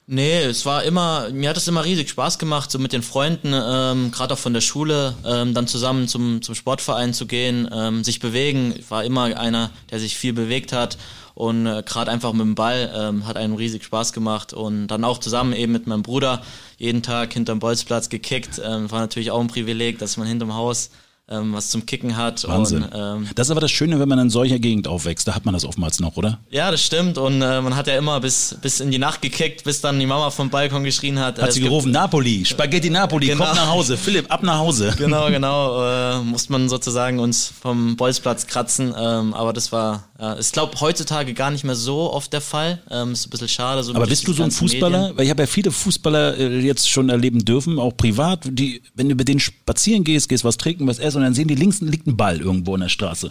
[0.07, 3.53] Nee, es war immer, mir hat es immer riesig Spaß gemacht, so mit den Freunden,
[3.55, 8.03] ähm, gerade auch von der Schule, ähm, dann zusammen zum, zum Sportverein zu gehen, ähm,
[8.03, 8.75] sich bewegen.
[8.77, 10.99] Ich war immer einer, der sich viel bewegt hat
[11.35, 15.05] und äh, gerade einfach mit dem Ball ähm, hat einem riesig Spaß gemacht und dann
[15.05, 16.43] auch zusammen eben mit meinem Bruder
[16.79, 18.61] jeden Tag hinterm Bolzplatz gekickt.
[18.62, 20.91] Ähm, war natürlich auch ein Privileg, dass man hinterm Haus
[21.33, 22.47] ähm, was zum Kicken hat.
[22.47, 22.83] Wahnsinn.
[22.83, 25.27] Und, ähm, das ist aber das Schöne, wenn man in solcher Gegend aufwächst.
[25.27, 26.38] Da hat man das oftmals noch, oder?
[26.51, 27.18] Ja, das stimmt.
[27.18, 30.07] Und äh, man hat ja immer bis, bis in die Nacht gekickt, bis dann die
[30.07, 31.38] Mama vom Balkon geschrien hat.
[31.38, 33.45] Hat äh, sie es gibt- gerufen, Napoli, Spaghetti Napoli, Genau.
[33.45, 33.97] kommt nach Hause.
[33.97, 34.92] Philipp, ab nach Hause.
[34.99, 35.83] Genau, genau.
[35.83, 38.95] Äh, musste man sozusagen uns vom Bolzplatz kratzen.
[38.99, 42.81] Ähm, aber das war, äh, ich glaube, heutzutage gar nicht mehr so oft der Fall.
[42.91, 43.83] Ähm, ist ein bisschen schade.
[43.83, 45.01] So Aber bist du so ein Fußballer?
[45.01, 45.17] Medien.
[45.19, 49.09] Weil ich habe ja viele Fußballer äh, jetzt schon erleben dürfen, auch privat, die, wenn
[49.09, 51.81] du mit denen spazieren gehst, gehst was trinken, was essen und dann sehen die links
[51.81, 53.31] liegt ein Ball irgendwo in der Straße.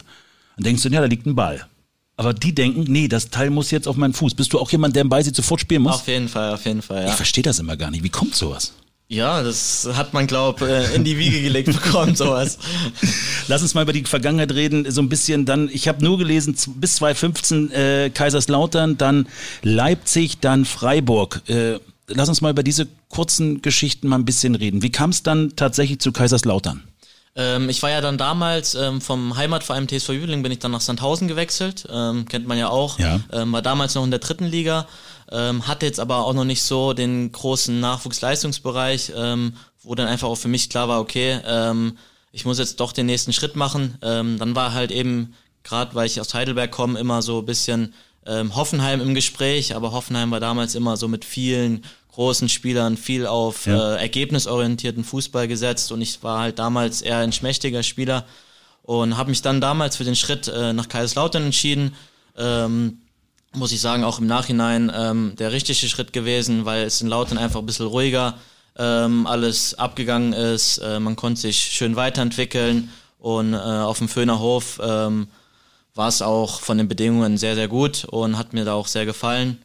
[0.57, 1.65] Dann denkst du, ja, da liegt ein Ball.
[2.17, 4.35] Aber die denken, nee, das Teil muss jetzt auf meinen Fuß.
[4.35, 5.93] Bist du auch jemand, der Ball sieht sofort spielen muss?
[5.93, 7.15] Auf jeden Fall, auf jeden Fall, Ich ja.
[7.15, 8.03] verstehe das immer gar nicht.
[8.03, 8.73] Wie kommt sowas?
[9.11, 12.57] Ja, das hat man, glaub, äh, in die Wiege gelegt bekommen, sowas.
[13.49, 16.55] Lass uns mal über die Vergangenheit reden, so ein bisschen dann, ich habe nur gelesen,
[16.75, 19.27] bis 2015 äh, Kaiserslautern, dann
[19.63, 21.41] Leipzig, dann Freiburg.
[21.49, 24.81] Äh, lass uns mal über diese kurzen Geschichten mal ein bisschen reden.
[24.81, 26.81] Wie kam es dann tatsächlich zu Kaiserslautern?
[27.35, 30.81] Ähm, ich war ja dann damals ähm, vom Heimatverein TSV Jüdling bin ich dann nach
[30.81, 32.99] Sandhausen gewechselt, ähm, kennt man ja auch.
[32.99, 33.21] Ja.
[33.31, 34.87] Ähm, war damals noch in der dritten Liga,
[35.31, 40.27] ähm, hatte jetzt aber auch noch nicht so den großen Nachwuchsleistungsbereich, ähm, wo dann einfach
[40.27, 41.39] auch für mich klar war, okay,
[42.31, 43.97] ich muss jetzt doch den nächsten Schritt machen.
[43.99, 47.95] Dann war halt eben, gerade weil ich aus Heidelberg komme, immer so ein bisschen
[48.27, 53.65] Hoffenheim im Gespräch, aber Hoffenheim war damals immer so mit vielen großen Spielern viel auf
[53.65, 53.95] Ja.
[53.95, 58.25] äh, ergebnisorientierten Fußball gesetzt und ich war halt damals eher ein schmächtiger Spieler
[58.83, 61.93] und habe mich dann damals für den Schritt äh, nach Kaiserslautern entschieden.
[62.37, 62.99] Ähm,
[63.53, 67.37] muss ich sagen, auch im Nachhinein ähm, der richtige Schritt gewesen, weil es in Lautern
[67.37, 68.35] einfach ein bisschen ruhiger
[68.77, 70.77] ähm, alles abgegangen ist.
[70.77, 75.27] Äh, man konnte sich schön weiterentwickeln und äh, auf dem Föhner Hof ähm,
[75.95, 79.05] war es auch von den Bedingungen sehr, sehr gut und hat mir da auch sehr
[79.05, 79.61] gefallen.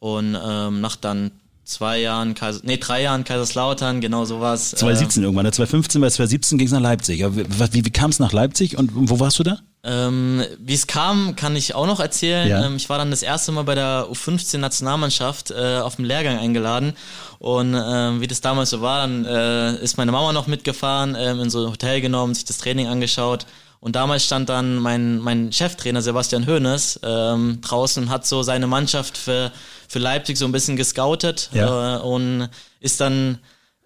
[0.00, 1.30] Und ähm, nach dann
[1.68, 4.70] zwei Jahren, Kaiser, nee, drei Jahren Kaiserslautern, genau sowas.
[4.70, 5.52] 2017 irgendwann, ne?
[5.52, 7.24] 2015, bei 2017 ging es nach Leipzig.
[7.24, 9.58] Aber wie, wie, wie kam es nach Leipzig und wo warst du da?
[9.84, 12.48] Ähm, wie es kam, kann ich auch noch erzählen.
[12.48, 12.66] Ja.
[12.66, 16.94] Ähm, ich war dann das erste Mal bei der U15-Nationalmannschaft äh, auf dem Lehrgang eingeladen.
[17.38, 21.40] Und ähm, wie das damals so war, dann äh, ist meine Mama noch mitgefahren, ähm,
[21.40, 23.46] in so ein Hotel genommen, sich das Training angeschaut.
[23.80, 28.66] Und damals stand dann mein, mein Cheftrainer Sebastian Hoeneß ähm, draußen und hat so seine
[28.66, 29.52] Mannschaft für,
[29.86, 31.96] für Leipzig so ein bisschen gescoutet Ja.
[31.96, 32.48] äh, und
[32.80, 33.38] ist dann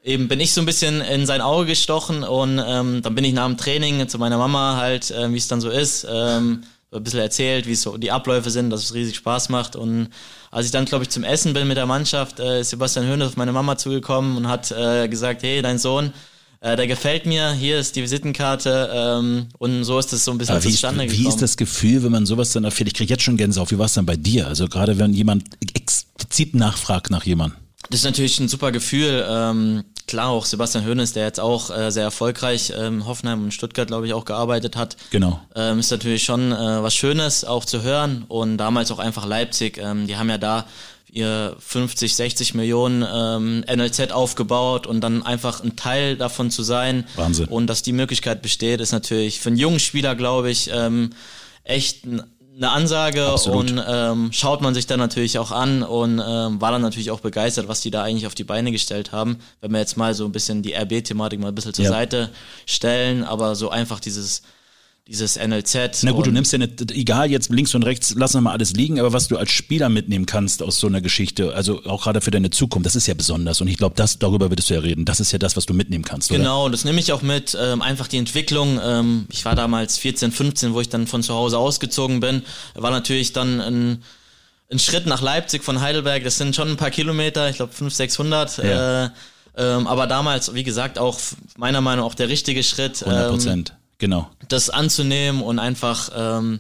[0.03, 3.35] eben bin ich so ein bisschen in sein Auge gestochen und ähm, dann bin ich
[3.35, 7.05] nach dem Training zu meiner Mama halt, äh, wie es dann so ist, ähm, ein
[7.05, 10.09] bisschen erzählt, wie es so die Abläufe sind, dass es riesig Spaß macht und
[10.51, 13.27] als ich dann, glaube ich, zum Essen bin mit der Mannschaft, äh, ist Sebastian Höhne
[13.27, 16.13] auf meine Mama zugekommen und hat äh, gesagt, hey, dein Sohn,
[16.63, 20.39] äh, der gefällt mir, hier ist die Visitenkarte ähm, und so ist es so ein
[20.39, 21.29] bisschen Aber wie, ist, zustande wie gekommen.
[21.29, 22.89] ist das Gefühl, wenn man sowas dann erfährt?
[22.89, 23.71] Ich kriege jetzt schon Gänsehaut.
[23.73, 24.47] Wie war es dann bei dir?
[24.47, 25.45] Also gerade wenn jemand
[25.75, 27.59] explizit nachfragt nach jemandem.
[27.91, 29.27] Das ist natürlich ein super Gefühl.
[29.29, 33.89] Ähm, klar, auch Sebastian Hoeneß, der jetzt auch äh, sehr erfolgreich ähm, Hoffenheim und Stuttgart,
[33.89, 34.97] glaube ich, auch gearbeitet hat.
[35.11, 35.41] Genau.
[35.57, 38.25] Ähm, ist natürlich schon äh, was Schönes auch zu hören.
[38.29, 39.79] Und damals auch einfach Leipzig.
[39.79, 40.67] Ähm, die haben ja da
[41.13, 47.05] ihr 50, 60 Millionen ähm, NLZ aufgebaut und dann einfach ein Teil davon zu sein.
[47.17, 47.47] Wahnsinn.
[47.49, 51.11] Und dass die Möglichkeit besteht, ist natürlich für einen jungen Spieler, glaube ich, ähm,
[51.65, 52.23] echt ein-
[52.55, 53.71] eine Ansage Absolut.
[53.73, 57.21] und ähm, schaut man sich dann natürlich auch an und ähm, war dann natürlich auch
[57.21, 59.39] begeistert, was die da eigentlich auf die Beine gestellt haben.
[59.63, 61.91] Wenn wir jetzt mal so ein bisschen die RB-Thematik mal ein bisschen zur Ja.
[61.91, 62.29] Seite
[62.67, 64.43] stellen, aber so einfach dieses
[65.09, 66.05] dieses NLZ.
[66.05, 68.73] Na gut, du nimmst ja nicht, egal jetzt links und rechts, lassen wir mal alles
[68.73, 72.21] liegen, aber was du als Spieler mitnehmen kannst aus so einer Geschichte, also auch gerade
[72.21, 74.81] für deine Zukunft, das ist ja besonders und ich glaube, das darüber würdest du ja
[74.81, 75.05] reden.
[75.05, 76.39] Das ist ja das, was du mitnehmen kannst, oder?
[76.39, 77.57] Genau, das nehme ich auch mit.
[77.61, 78.79] Ähm, einfach die Entwicklung.
[78.83, 82.43] Ähm, ich war damals 14, 15, wo ich dann von zu Hause ausgezogen bin.
[82.75, 84.03] War natürlich dann ein,
[84.71, 86.23] ein Schritt nach Leipzig von Heidelberg.
[86.23, 88.57] Das sind schon ein paar Kilometer, ich glaube 500, 600.
[88.59, 89.05] Ja.
[89.07, 89.11] Äh,
[89.57, 91.19] ähm, aber damals, wie gesagt, auch
[91.59, 93.03] meiner Meinung nach auch der richtige Schritt.
[93.03, 94.29] 100 Ähm, Prozent, genau.
[94.49, 96.59] das anzunehmen und einfach ähm,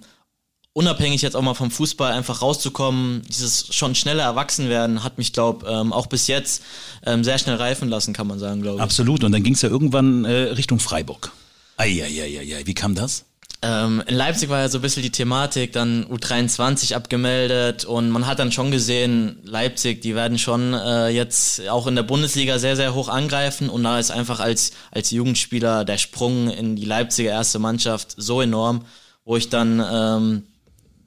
[0.72, 5.66] unabhängig jetzt auch mal vom Fußball einfach rauszukommen, dieses schon schneller Erwachsenwerden hat mich, glaube
[5.68, 6.62] ähm, auch bis jetzt
[7.04, 8.82] ähm, sehr schnell reifen lassen, kann man sagen, glaube ich.
[8.82, 9.24] Absolut.
[9.24, 11.32] Und dann ging es ja irgendwann äh, Richtung Freiburg.
[11.76, 13.24] Eieieiei, wie kam das?
[13.64, 18.26] Ähm, in Leipzig war ja so ein bisschen die Thematik, dann U23 abgemeldet und man
[18.26, 22.74] hat dann schon gesehen, Leipzig, die werden schon äh, jetzt auch in der Bundesliga sehr,
[22.74, 27.30] sehr hoch angreifen und da ist einfach als, als Jugendspieler der Sprung in die Leipziger
[27.30, 28.84] erste Mannschaft so enorm,
[29.24, 30.42] wo ich dann, ähm,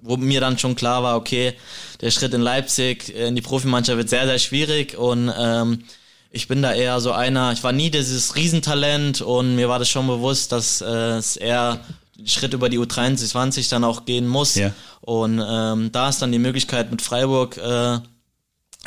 [0.01, 1.55] wo mir dann schon klar war, okay,
[1.99, 5.83] der Schritt in Leipzig in die Profimannschaft wird sehr, sehr schwierig und ähm,
[6.31, 9.89] ich bin da eher so einer, ich war nie dieses Riesentalent und mir war das
[9.89, 11.81] schon bewusst, dass äh, es eher
[12.25, 14.55] Schritt über die U23 dann auch gehen muss.
[14.55, 14.71] Ja.
[15.01, 17.99] Und ähm, da ist dann die Möglichkeit mit Freiburg äh,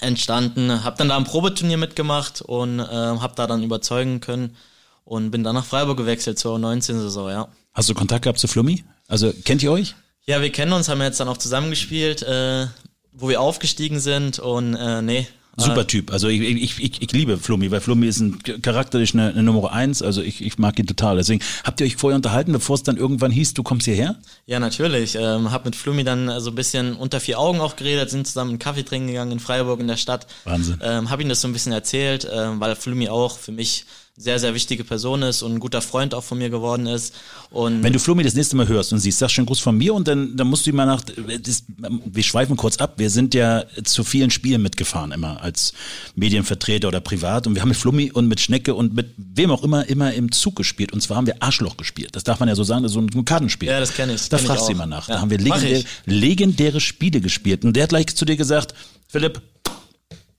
[0.00, 0.84] entstanden.
[0.84, 4.56] Hab dann da ein Probeturnier mitgemacht und äh, hab da dann überzeugen können
[5.04, 7.48] und bin dann nach Freiburg gewechselt zur 19-Saison, ja.
[7.72, 8.84] Hast du Kontakt gehabt zu Flummi?
[9.06, 9.94] Also kennt ihr euch?
[10.26, 12.66] Ja, wir kennen uns, haben jetzt dann auch zusammengespielt, äh,
[13.12, 15.26] wo wir aufgestiegen sind und äh, nee,
[15.60, 16.12] Super Typ.
[16.12, 19.72] Also ich, ich, ich, ich liebe Flummi, weil Flummi ist ein charakterisch eine, eine Nummer
[19.72, 20.02] eins.
[20.02, 21.16] Also ich, ich mag ihn total.
[21.16, 24.16] Deswegen habt ihr euch vorher unterhalten, bevor es dann irgendwann hieß, du kommst hierher?
[24.46, 25.16] Ja, natürlich.
[25.16, 28.50] Ähm, hab mit Flummi dann so ein bisschen unter vier Augen auch geredet, sind zusammen
[28.50, 30.26] einen Kaffee trinken gegangen in Freiburg in der Stadt.
[30.44, 30.78] Wahnsinn.
[30.82, 33.84] Ähm, hab ihm das so ein bisschen erzählt, ähm, weil Flummi auch für mich
[34.18, 37.14] sehr, sehr wichtige Person ist und ein guter Freund auch von mir geworden ist.
[37.50, 39.94] Und Wenn du Flumi das nächste Mal hörst und siehst, sag schon Gruß von mir
[39.94, 41.62] und dann, dann musst du ihm mal nach, das,
[42.04, 45.72] wir schweifen kurz ab, wir sind ja zu vielen Spielen mitgefahren immer als
[46.16, 49.62] Medienvertreter oder privat und wir haben mit Flummi und mit Schnecke und mit wem auch
[49.62, 52.10] immer immer im Zug gespielt und zwar haben wir Arschloch gespielt.
[52.16, 53.68] Das darf man ja so sagen, das ist so ein Kartenspiel.
[53.68, 54.20] Ja, das kenne ich.
[54.20, 55.08] Das da kenn fragst du immer nach.
[55.08, 55.14] Ja.
[55.14, 55.86] Da haben wir ich.
[56.06, 58.74] legendäre Spiele gespielt und der hat gleich zu dir gesagt,
[59.06, 59.40] Philipp,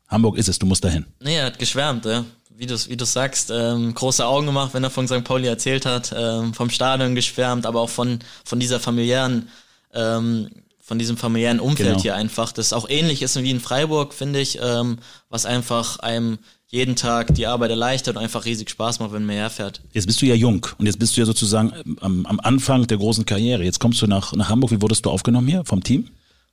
[0.10, 1.06] Hamburg ist es, du musst dahin.
[1.22, 2.26] Nee, er hat geschwärmt, ja.
[2.60, 5.24] Wie du wie du sagst, ähm, große Augen gemacht, wenn er von St.
[5.24, 9.48] Pauli erzählt hat, ähm, vom Stadion geschwärmt, aber auch von, von dieser familiären,
[9.93, 12.02] ähm, von diesem familiären Umfeld Genau.
[12.02, 14.98] hier einfach, das auch ähnlich ist wie in Freiburg, finde ich, ähm,
[15.30, 19.38] was einfach einem jeden Tag die Arbeit erleichtert und einfach riesig Spaß macht, wenn man
[19.38, 19.80] herfährt.
[19.93, 22.98] Jetzt bist du ja jung und jetzt bist du ja sozusagen am, am Anfang der
[22.98, 23.63] großen Karriere.
[23.63, 24.72] Jetzt kommst du nach, nach Hamburg.
[24.72, 26.10] Wie wurdest du aufgenommen hier vom Team?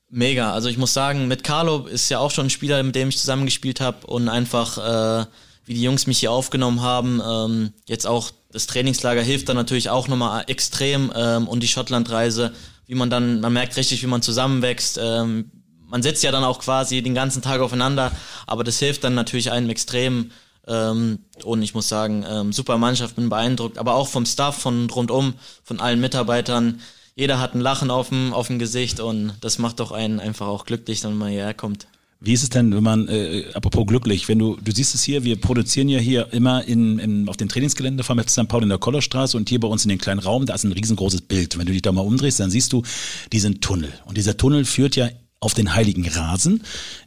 [0.08, 0.52] Mega.
[0.52, 3.18] Also ich muss sagen, mit Carlo ist ja auch schon ein Spieler, mit dem ich
[3.18, 4.78] zusammengespielt habe und einfach,
[5.24, 5.26] äh,
[5.66, 9.90] wie die Jungs mich hier aufgenommen haben, ähm, jetzt auch das Trainingslager hilft dann natürlich
[9.90, 12.52] auch nochmal extrem ähm, und die Schottlandreise,
[12.86, 14.98] wie man dann, man merkt richtig, wie man zusammenwächst.
[15.02, 15.50] Ähm,
[15.88, 18.12] man sitzt ja dann auch quasi den ganzen Tag aufeinander,
[18.46, 20.30] aber das hilft dann natürlich einem extrem.
[20.66, 24.88] Ähm, und ich muss sagen, ähm, super Mannschaft, bin beeindruckt, aber auch vom Staff, von
[24.90, 26.80] rundum, von allen Mitarbeitern.
[27.14, 30.46] Jeder hat ein Lachen auf dem, auf dem Gesicht und das macht doch einen einfach
[30.46, 31.86] auch glücklich, wenn man hierher kommt.
[32.18, 35.24] Wie ist es denn, wenn man, äh, apropos glücklich, wenn du, du siehst es hier,
[35.24, 38.48] wir produzieren ja hier immer in, in, auf den Trainingsgelände vom FC St.
[38.48, 40.72] Paul in der Kollerstraße und hier bei uns in den kleinen Raum, da ist ein
[40.72, 41.58] riesengroßes Bild.
[41.58, 42.82] Wenn du dich da mal umdrehst, dann siehst du
[43.32, 43.92] diesen Tunnel.
[44.06, 46.62] Und dieser Tunnel führt ja auf den heiligen Rasen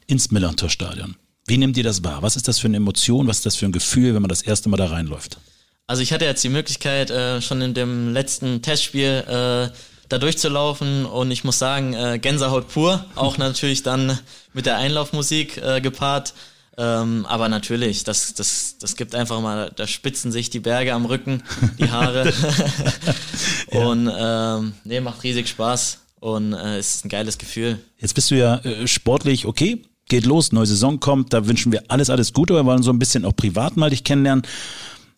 [0.05, 1.15] ins Millantor-Stadion.
[1.47, 2.21] Wie nehmt ihr das wahr?
[2.21, 3.25] Was ist das für eine Emotion?
[3.25, 5.39] Was ist das für ein Gefühl, wenn man das erste Mal da reinläuft?
[5.87, 9.69] Also ich hatte jetzt die Möglichkeit, äh, schon in dem letzten Testspiel äh,
[10.09, 14.19] da durchzulaufen und ich muss sagen, äh, Gänsehaut pur, auch natürlich dann
[14.53, 16.33] mit der Einlaufmusik äh, gepaart.
[16.77, 21.05] Ähm, aber natürlich, das, das, das gibt einfach mal, da spitzen sich die Berge am
[21.05, 21.43] Rücken,
[21.77, 22.31] die Haare.
[23.67, 27.79] Und ähm, nee, macht riesig Spaß und äh, ist ein geiles Gefühl.
[27.97, 31.83] Jetzt bist du ja äh, sportlich okay, geht los, neue Saison kommt, da wünschen wir
[31.87, 34.43] alles, alles Gute, aber wir wollen so ein bisschen auch privat mal dich kennenlernen.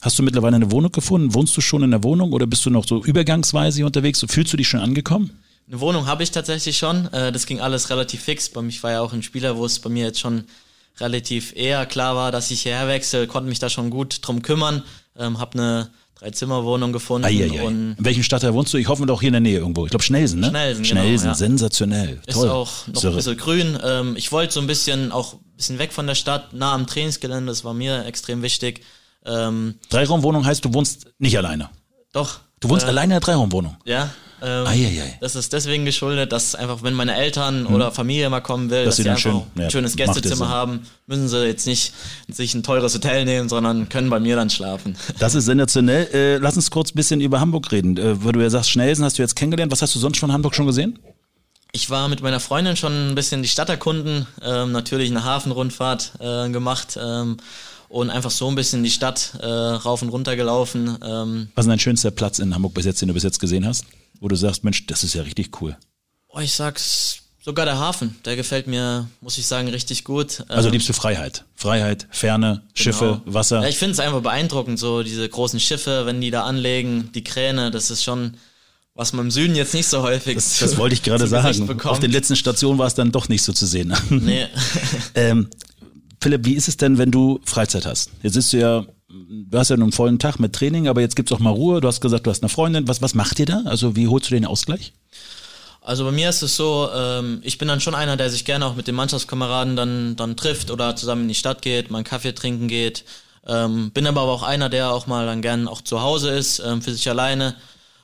[0.01, 1.33] Hast du mittlerweile eine Wohnung gefunden?
[1.33, 4.25] Wohnst du schon in der Wohnung oder bist du noch so übergangsweise hier unterwegs?
[4.27, 5.31] Fühlst du dich schon angekommen?
[5.67, 7.05] Eine Wohnung habe ich tatsächlich schon.
[7.13, 8.49] Äh, das ging alles relativ fix.
[8.49, 10.45] Bei mich war ja auch ein Spieler, wo es bei mir jetzt schon
[10.99, 14.83] relativ eher klar war, dass ich hierher wechsle, konnte mich da schon gut drum kümmern.
[15.17, 17.61] Ähm, habe eine Dreizimmerwohnung gefunden Eieiei.
[17.63, 18.77] und In welchem Stadtteil wohnst du?
[18.77, 19.85] Ich hoffe doch hier in der Nähe irgendwo.
[19.85, 20.49] Ich glaube Schnelsen, ne?
[20.49, 21.35] Schnelsen, genau, Schnelsen, ja.
[21.35, 22.21] sensationell.
[22.25, 22.49] ist Toll.
[22.49, 23.13] auch noch Irre.
[23.13, 23.77] ein bisschen grün.
[23.83, 26.85] Ähm, ich wollte so ein bisschen auch ein bisschen weg von der Stadt, nah am
[26.87, 27.51] Trainingsgelände.
[27.51, 28.81] Das war mir extrem wichtig.
[29.25, 31.69] Ähm, Dreiraumwohnung heißt, du wohnst nicht alleine.
[32.13, 32.39] doch.
[32.59, 33.75] Du wohnst äh, alleine in der Dreiraumwohnung.
[33.85, 34.11] Ja.
[34.43, 35.17] Ähm, Eieiei.
[35.19, 38.85] Das ist deswegen geschuldet, dass einfach, wenn meine Eltern oder Familie mal kommen will, Hm.
[38.85, 39.21] Dass dass, sie dann einfach
[39.55, 40.05] schön- ein schönes ja.
[40.05, 41.91] Gästezimmer haben, müssen sie jetzt nicht
[42.27, 44.95] sich ein teures Hotel nehmen, sondern können bei mir dann schlafen.
[45.17, 46.07] Das ist sensationell.
[46.13, 47.97] Äh, lass uns kurz ein bisschen über Hamburg reden.
[47.97, 49.71] Äh, weil du ja sagst, Schnelsen hast du jetzt kennengelernt.
[49.71, 50.99] Was hast du sonst von Hamburg schon gesehen?
[51.71, 56.13] Ich war mit meiner Freundin schon ein bisschen die Stadt erkunden, ähm, natürlich eine Hafenrundfahrt
[56.19, 57.37] äh, gemacht ähm,
[57.91, 60.97] und einfach so ein bisschen die Stadt äh, rauf und runter gelaufen.
[61.03, 63.65] Ähm, Was ist dein schönster Platz in Hamburg bis jetzt, den du bis jetzt gesehen
[63.67, 63.85] hast?
[64.19, 65.75] Wo du sagst, Mensch, das ist ja richtig cool.
[66.29, 70.43] oh, ich sag's, sogar der Hafen, der gefällt mir, muss ich sagen, richtig gut.
[70.47, 71.43] Also Ähm, liebst du Freiheit.
[71.55, 73.33] Freiheit, Ferne, Schiffe, Genau.
[73.35, 73.61] Wasser.
[73.63, 77.23] Ja, ich finde es einfach beeindruckend, so diese großen Schiffe, wenn die da anlegen, die
[77.23, 78.35] Kräne, das ist schon
[78.93, 81.79] was man im Süden jetzt nicht so häufig Das, das wollte ich gerade sagen.
[81.85, 83.93] Auf den letzten Stationen war es dann doch nicht so zu sehen.
[84.09, 84.47] Nee.
[85.15, 85.49] ähm,
[86.21, 88.11] Philipp, wie ist es denn, wenn du Freizeit hast?
[88.21, 91.31] Jetzt bist du ja, du hast ja einen vollen Tag mit Training, aber jetzt gibt's
[91.31, 91.81] auch mal Ruhe.
[91.81, 92.87] Du hast gesagt, du hast eine Freundin.
[92.87, 93.63] Was, was macht ihr da?
[93.65, 94.93] Also wie holst du den Ausgleich?
[95.81, 98.67] Also bei mir ist es so, ähm, ich bin dann schon einer, der sich gerne
[98.67, 102.05] auch mit den Mannschaftskameraden dann, dann trifft oder zusammen in die Stadt geht, mal einen
[102.05, 103.03] Kaffee trinken geht.
[103.47, 106.83] Ähm, bin aber auch einer, der auch mal dann gern auch zu Hause ist, ähm,
[106.83, 107.55] für sich alleine.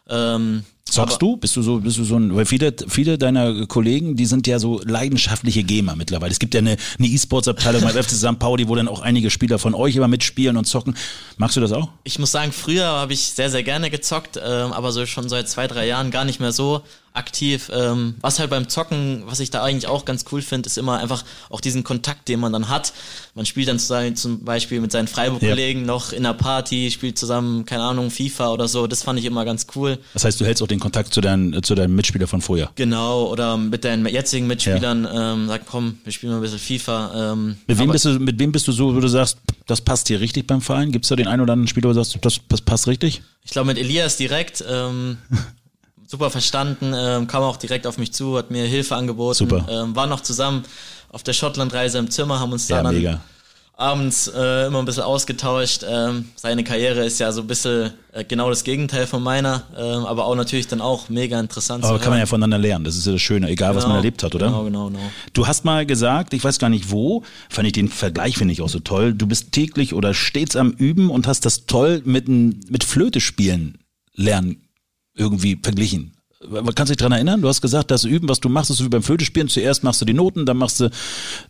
[0.10, 1.38] Ähm, Zockst du?
[1.38, 4.60] Bist du so, bist du so ein, weil viele, viele deiner Kollegen, die sind ja
[4.60, 6.32] so leidenschaftliche Gamer mittlerweile.
[6.32, 8.40] Es gibt ja eine, eine E-Sports-Abteilung beim FC St.
[8.40, 10.96] Pauli, wo dann auch einige Spieler von euch immer mitspielen und zocken.
[11.38, 11.90] Magst du das auch?
[12.04, 15.50] Ich muss sagen, früher habe ich sehr, sehr gerne gezockt, ähm, aber so schon seit
[15.50, 16.84] zwei, drei Jahren gar nicht mehr so
[17.18, 17.70] aktiv.
[17.74, 21.00] Ähm, was halt beim Zocken, was ich da eigentlich auch ganz cool finde, ist immer
[21.00, 22.94] einfach auch diesen Kontakt, den man dann hat.
[23.36, 25.86] Man spielt dann zum Beispiel mit seinen Freiburg-Kollegen ja.
[25.86, 28.88] noch in einer Party, spielt zusammen, keine Ahnung, FIFA oder so.
[28.88, 29.98] Das fand ich immer ganz cool.
[30.14, 32.70] Das heißt, du hältst auch den Kontakt zu deinen, zu deinen Mitspielern von vorher?
[32.76, 35.34] Genau, oder mit deinen jetzigen Mitspielern, ja.
[35.34, 37.34] ähm, sag, komm, wir spielen mal ein bisschen FIFA.
[37.34, 40.08] Ähm, mit, wem bist du, mit wem bist du so, wo du sagst, das passt
[40.08, 40.92] hier richtig beim Verein?
[40.92, 43.22] Gibt es da den einen oder anderen Spieler, wo du sagst, das, das passt richtig?
[43.44, 44.64] Ich glaube mit Elias direkt.
[44.70, 45.18] Ähm,
[46.08, 49.38] super verstanden, ähm, kam auch direkt auf mich zu, hat mir Hilfe angeboten.
[49.38, 49.68] Super.
[49.70, 50.64] Ähm, war noch zusammen
[51.10, 53.22] auf der Schottlandreise im Zimmer, haben uns da ja, dann mega.
[53.78, 55.86] Abends äh, immer ein bisschen ausgetauscht.
[55.88, 60.06] Ähm, seine Karriere ist ja so ein bisschen äh, genau das Gegenteil von meiner, ähm,
[60.06, 61.84] aber auch natürlich dann auch mega interessant.
[61.86, 63.92] Aber kann man ja voneinander lernen, das ist ja das Schöne, egal genau, was man
[63.92, 64.00] genau.
[64.00, 64.48] erlebt hat, oder?
[64.48, 65.12] Genau, genau, genau.
[65.34, 68.62] Du hast mal gesagt, ich weiß gar nicht wo, fand ich den Vergleich, finde ich
[68.62, 72.28] auch so toll, du bist täglich oder stets am Üben und hast das toll mit,
[72.28, 73.78] mit Flöte spielen
[74.16, 74.64] lernen
[75.14, 76.17] irgendwie verglichen.
[76.46, 78.90] Man kann sich dran erinnern, du hast gesagt, das Üben, was du machst, ist wie
[78.90, 79.50] beim Flötespielen.
[79.50, 80.90] Zuerst machst du die Noten, dann machst du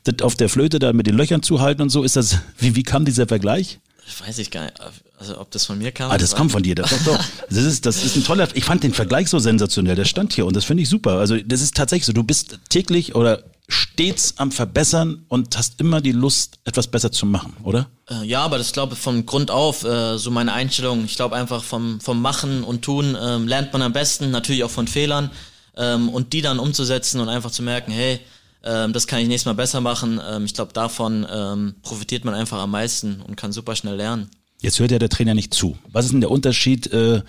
[0.04, 2.04] das auf der Flöte da mit den Löchern zuhalten und so.
[2.04, 3.80] Ist das, wie, wie kam dieser Vergleich?
[4.26, 4.80] Weiß ich gar nicht,
[5.20, 6.12] also ob das von mir kam.
[6.12, 7.26] Ah, das kommt von dir, das, doch, doch.
[7.50, 10.46] das ist, das ist ein toller, ich fand den Vergleich so sensationell, der stand hier
[10.46, 11.20] und das finde ich super.
[11.20, 16.00] Also das ist tatsächlich so, du bist täglich oder stets am Verbessern und hast immer
[16.00, 17.88] die Lust, etwas besser zu machen, oder?
[18.10, 21.04] Äh, ja, aber das glaube ich von Grund auf äh, so meine Einstellung.
[21.04, 24.70] Ich glaube einfach vom, vom Machen und Tun ähm, lernt man am besten, natürlich auch
[24.70, 25.32] von Fehlern
[25.76, 28.20] ähm, und die dann umzusetzen und einfach zu merken, hey,
[28.64, 30.22] ähm, das kann ich nächstes Mal besser machen.
[30.26, 34.30] Ähm, ich glaube, davon ähm, profitiert man einfach am meisten und kann super schnell lernen.
[34.62, 35.78] Jetzt hört ja der Trainer nicht zu.
[35.92, 37.22] Was ist denn der Unterschied äh,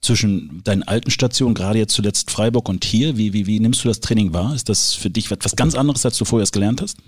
[0.00, 3.16] zwischen deinen alten Stationen, gerade jetzt zuletzt Freiburg und hier?
[3.16, 4.54] Wie, wie, wie nimmst du das Training wahr?
[4.54, 6.98] Ist das für dich etwas ganz anderes, als du vorher es gelernt hast?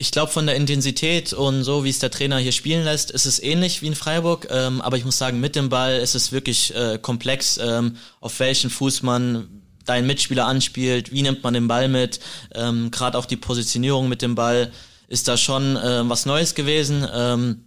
[0.00, 3.26] Ich glaube, von der Intensität und so, wie es der Trainer hier spielen lässt, ist
[3.26, 4.46] es ähnlich wie in Freiburg.
[4.48, 8.38] Ähm, aber ich muss sagen, mit dem Ball ist es wirklich äh, komplex, ähm, auf
[8.38, 9.48] welchen Fuß man
[9.84, 12.20] deinen Mitspieler anspielt, wie nimmt man den Ball mit.
[12.54, 14.70] Ähm, Gerade auch die Positionierung mit dem Ball
[15.08, 17.04] ist da schon äh, was Neues gewesen.
[17.12, 17.64] Ähm,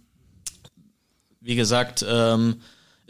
[1.40, 2.62] wie gesagt, ähm,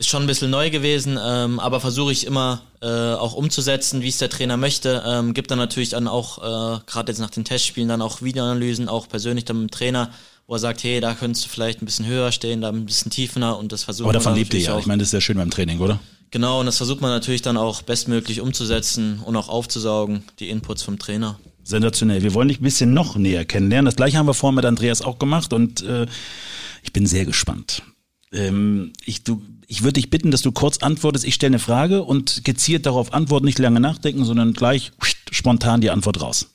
[0.03, 4.09] ist schon ein bisschen neu gewesen, ähm, aber versuche ich immer äh, auch umzusetzen, wie
[4.09, 5.01] es der Trainer möchte.
[5.07, 8.89] Ähm, gibt dann natürlich dann auch, äh, gerade jetzt nach den Testspielen, dann auch Videoanalysen,
[8.89, 10.11] auch persönlich dann mit dem Trainer,
[10.49, 13.13] wo er sagt, hey, da könntest du vielleicht ein bisschen höher stehen, da ein bisschen
[13.13, 14.77] tiefer und das versucht Aber davon lebt ihr ja.
[14.77, 16.01] Ich meine, das ist ja schön beim Training, oder?
[16.33, 20.83] Genau, und das versucht man natürlich dann auch bestmöglich umzusetzen und auch aufzusaugen, die Inputs
[20.83, 21.39] vom Trainer.
[21.63, 22.23] Sensationell.
[22.23, 23.85] Wir wollen dich ein bisschen noch näher kennenlernen.
[23.85, 26.07] Das gleiche haben wir vorhin mit Andreas auch gemacht und äh,
[26.83, 27.83] ich bin sehr gespannt.
[28.33, 31.25] Ähm, ich du, ich würde dich bitten, dass du kurz antwortest.
[31.25, 34.93] Ich stelle eine Frage und gezielt darauf antworten, nicht lange nachdenken, sondern gleich
[35.31, 36.49] spontan die Antwort raus.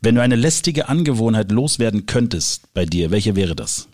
[0.00, 3.88] Wenn du eine lästige Angewohnheit loswerden könntest bei dir, welche wäre das?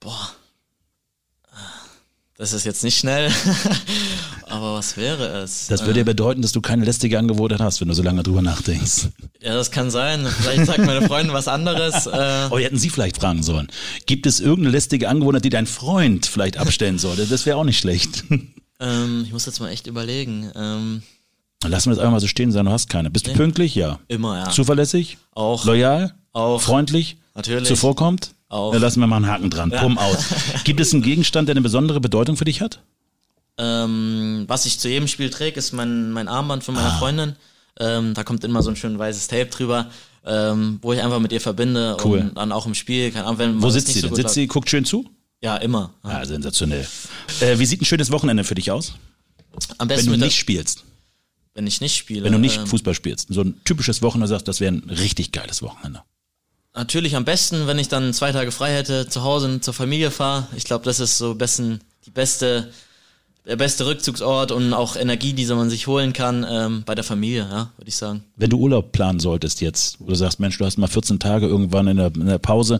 [0.00, 0.32] Boah.
[2.36, 3.32] Das ist jetzt nicht schnell.
[4.48, 5.66] Aber was wäre es?
[5.66, 6.04] Das würde ja äh.
[6.04, 9.08] bedeuten, dass du keine lästige Angewohnheit hast, wenn du so lange drüber nachdenkst.
[9.40, 10.26] Ja, das kann sein.
[10.26, 12.06] Vielleicht sagt meine Freundin was anderes.
[12.18, 12.48] Äh.
[12.50, 13.68] Oh, hätten Sie vielleicht fragen sollen.
[14.06, 17.26] Gibt es irgendeine lästige Angewohnheit, die dein Freund vielleicht abstellen sollte?
[17.26, 18.24] Das wäre auch nicht schlecht.
[18.80, 20.52] Ähm, ich muss jetzt mal echt überlegen.
[20.54, 21.02] Ähm,
[21.64, 23.10] Lassen wir das einfach mal so stehen sein, du hast keine.
[23.10, 23.74] Bist du pünktlich?
[23.74, 23.98] Ja.
[24.06, 24.50] Immer, ja.
[24.50, 25.18] Zuverlässig?
[25.34, 25.64] Auch.
[25.64, 26.14] Loyal?
[26.32, 26.60] Auch.
[26.60, 27.16] Freundlich?
[27.34, 27.66] Natürlich.
[27.66, 28.34] Zuvorkommt?
[28.48, 28.72] Auch.
[28.72, 29.70] Dann lassen wir mal einen Haken dran.
[29.70, 29.82] Ja.
[29.82, 30.26] Bumm aus.
[30.64, 32.80] Gibt es einen Gegenstand, der eine besondere Bedeutung für dich hat?
[33.58, 36.98] Ähm, was ich zu jedem Spiel träge, ist mein, mein Armband von meiner ah.
[36.98, 37.36] Freundin.
[37.80, 39.90] Ähm, da kommt immer so ein schön weißes Tape drüber,
[40.24, 42.20] ähm, wo ich einfach mit ihr verbinde cool.
[42.20, 43.10] und dann auch im Spiel.
[43.10, 44.16] Kann, wenn wo sitzt sie so denn?
[44.16, 45.08] Sitzt sie, guckt schön zu?
[45.40, 45.94] Ja, immer.
[46.04, 46.86] Ja, sensationell.
[47.40, 48.94] Äh, wie sieht ein schönes Wochenende für dich aus?
[49.78, 50.84] Am besten wenn du nicht spielst.
[51.54, 52.24] Wenn ich nicht spiele.
[52.24, 53.28] Wenn du nicht ähm, Fußball spielst.
[53.30, 56.02] So ein typisches Wochenende sagst, das wäre ein richtig geiles Wochenende.
[56.74, 60.46] Natürlich am besten, wenn ich dann zwei Tage frei hätte, zu Hause zur Familie fahre.
[60.56, 62.72] Ich glaube, das ist so besten, die beste,
[63.48, 67.48] der beste Rückzugsort und auch Energie, die man sich holen kann ähm, bei der Familie,
[67.50, 68.22] ja, würde ich sagen.
[68.36, 71.46] Wenn du Urlaub planen solltest jetzt, wo du sagst, Mensch, du hast mal 14 Tage
[71.46, 72.78] irgendwann in der, in der Pause,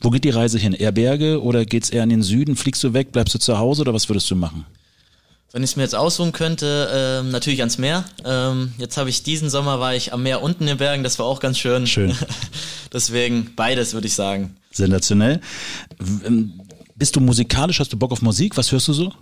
[0.00, 0.72] wo geht die Reise hin?
[0.72, 2.56] Eher Berge oder geht's eher in den Süden?
[2.56, 4.64] Fliegst du weg, bleibst du zu Hause oder was würdest du machen?
[5.52, 8.06] Wenn ich es mir jetzt aussuchen könnte, ähm, natürlich ans Meer.
[8.24, 11.18] Ähm, jetzt habe ich diesen Sommer war ich am Meer unten in den Bergen, das
[11.18, 11.86] war auch ganz schön.
[11.86, 12.16] Schön.
[12.92, 14.56] Deswegen beides würde ich sagen.
[14.70, 15.42] Sensationell.
[16.24, 16.54] Ähm,
[16.94, 17.80] Bist du musikalisch?
[17.80, 18.56] Hast du Bock auf Musik?
[18.56, 19.12] Was hörst du so?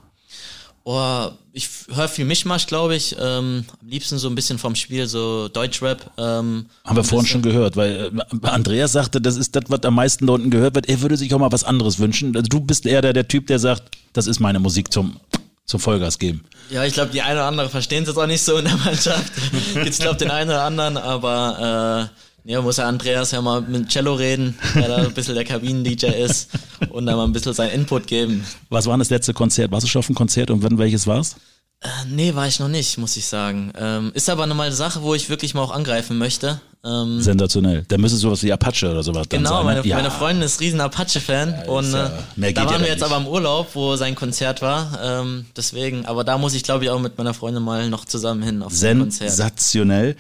[0.87, 3.17] Oh, ich höre viel Mischmasch, glaube ich.
[3.19, 6.11] Ähm, am liebsten so ein bisschen vom Spiel, so Deutschrap.
[6.19, 9.95] Ähm, Haben wir vorhin schon gehört, weil äh, Andreas sagte, das ist das, was am
[9.95, 10.89] meisten da unten gehört wird.
[10.91, 12.37] Er würde sich auch mal was anderes wünschen.
[12.37, 15.19] Also du bist eher der, der Typ, der sagt, das ist meine Musik zum,
[15.65, 16.45] zum Vollgas geben.
[16.69, 18.77] Ja, ich glaube, die eine oder andere verstehen es jetzt auch nicht so in der
[18.85, 19.33] Mannschaft.
[19.75, 23.89] Gibt's glaube den einen oder anderen, aber äh, ja, muss ja Andreas ja mal mit
[23.89, 26.51] Cello reden, der da ein bisschen der Kabinen-DJ ist
[26.91, 28.45] und da mal ein bisschen seinen Input geben.
[28.69, 29.73] Was war denn das letzte Konzert?
[29.73, 31.37] Warst du schon auf dem Konzert und wann welches war's?
[31.81, 33.73] Äh, nee, war ich noch nicht, muss ich sagen.
[33.77, 36.61] Ähm, ist aber nochmal eine Sache, wo ich wirklich mal auch angreifen möchte.
[36.85, 37.85] Ähm, Sensationell.
[37.89, 39.65] Da müsste sowas wie Apache oder sowas dann Genau, sein.
[39.65, 39.87] meine, ne?
[39.89, 39.97] ja.
[39.97, 43.11] meine Freundin ist riesen Apache-Fan und ja- äh, mehr geht da waren wir jetzt nicht.
[43.11, 44.99] aber im Urlaub, wo sein Konzert war.
[45.03, 48.43] Ähm, deswegen, aber da muss ich glaube ich auch mit meiner Freundin mal noch zusammen
[48.43, 49.31] hin auf sein Konzert.
[49.31, 50.17] Sensationell.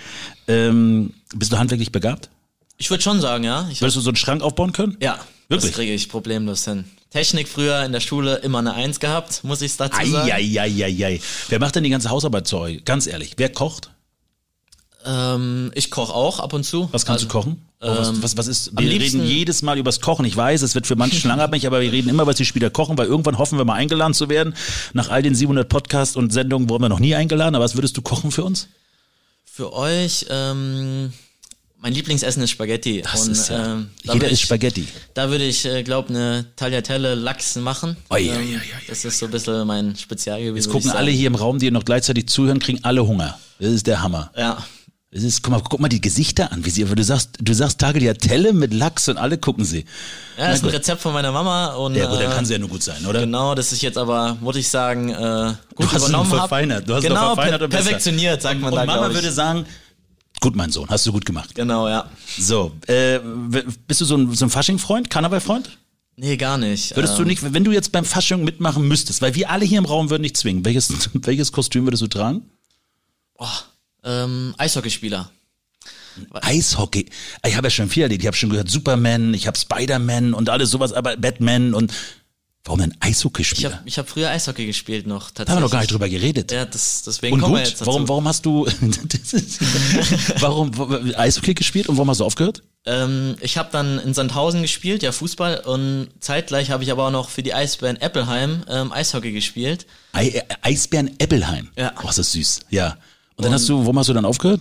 [0.48, 2.30] Ähm, bist du handwerklich begabt?
[2.78, 3.68] Ich würde schon sagen, ja.
[3.70, 4.96] Ich Würdest du so einen Schrank aufbauen können?
[5.00, 5.70] ja, Wirklich?
[5.72, 6.84] das kriege ich problemlos hin.
[7.10, 10.28] Technik früher in der Schule immer eine Eins gehabt, muss ich dazu sagen.
[10.32, 11.20] Eieieiei.
[11.48, 12.84] Wer macht denn die ganze Hausarbeit zu euch?
[12.84, 13.90] Ganz ehrlich, wer kocht?
[15.04, 16.88] Ähm, ich koche auch ab und zu.
[16.92, 17.62] Was kannst Also, du kochen?
[17.80, 18.72] Oh, was, was, was ist?
[18.78, 20.24] Wir reden jedes Mal übers Kochen.
[20.24, 22.96] Ich weiß, es wird für manche schlangerabhängig, aber wir reden immer, was die Spieler kochen,
[22.96, 24.54] weil irgendwann hoffen wir mal eingeladen zu werden.
[24.94, 27.54] Nach all den 700 Podcasts und Sendungen wurden wir noch nie eingeladen.
[27.54, 28.68] Aber was würdest du kochen für uns?
[29.44, 31.12] Für euch, ähm,
[31.78, 33.02] mein Lieblingsessen ist Spaghetti.
[33.02, 33.74] Das und, ist ja.
[33.74, 34.88] ähm, jeder würd ist ich, Spaghetti.
[35.12, 37.98] Da würde ich, äh, glaube eine Tagliatelle Lachs machen.
[38.08, 40.56] Oi, ähm, oi, oi, das ist so ein bisschen mein Spezialgebiet.
[40.64, 43.38] Jetzt gucken ich alle hier im Raum, die noch gleichzeitig zuhören, kriegen alle Hunger.
[43.58, 44.30] Das ist der Hammer.
[44.34, 44.64] Ja.
[45.16, 47.78] Es ist, guck mal, guck mal die Gesichter an, wie sie, du sagst, du sagst
[47.78, 49.84] Tagliatelle mit Lachs und alle gucken sie.
[50.36, 50.70] Ja, das ist ein.
[50.70, 53.06] Rezept von meiner Mama und Ja, gut, dann äh, kann sie ja nur gut sein,
[53.06, 53.20] oder?
[53.20, 56.38] genau, das ist jetzt aber, muss ich sagen, äh, gut Du hast übernommen hab.
[56.40, 56.88] verfeinert.
[56.88, 57.84] Du hast genau, noch verfeinert per und besser.
[57.84, 59.18] perfektioniert, sagt man und da, Mama glaube ich.
[59.22, 59.66] würde sagen,
[60.40, 61.54] gut, mein Sohn, hast du gut gemacht.
[61.54, 62.10] Genau, ja.
[62.36, 63.20] So, äh,
[63.86, 65.78] bist du so ein, so ein Fasching-Freund, Karneval-Freund?
[66.16, 66.96] Nee, gar nicht.
[66.96, 69.78] Würdest du Ähm, nicht, wenn du jetzt beim Fasching mitmachen müsstest, weil wir alle hier
[69.78, 72.50] im Raum würden dich zwingen, welches, welches Kostüm würdest du tragen?
[74.04, 75.30] Ähm, Eishockeyspieler.
[76.42, 77.06] Eishockey.
[77.44, 78.22] Ich habe ja schon viel erlebt.
[78.22, 81.92] Ich habe schon gehört Superman, ich habe Spider-Man und alles sowas, aber Batman und
[82.64, 83.72] warum denn Ich Eishockeyspieler?
[83.78, 85.60] habe ich hab früher Eishockey gespielt noch, Da haben wir tatsächlich.
[85.64, 86.52] noch gar nicht drüber geredet.
[86.52, 87.86] Ja, das, deswegen und kommen gut, wir jetzt dazu.
[87.90, 88.64] warum, warum hast du
[90.38, 90.70] warum,
[91.16, 92.62] Eishockey gespielt und warum hast du aufgehört?
[92.86, 97.10] Ähm, ich habe dann in Sandhausen gespielt, ja Fußball und zeitgleich habe ich aber auch
[97.10, 99.86] noch für die Eisbären Eppelheim ähm, Eishockey gespielt.
[100.12, 101.70] Äh, Eisbären Eppelheim.
[101.76, 101.92] Ja.
[102.04, 102.60] Oh, ist das süß.
[102.70, 102.96] Ja.
[103.36, 104.60] Und dann hast du, warum hast du dann aufgehört?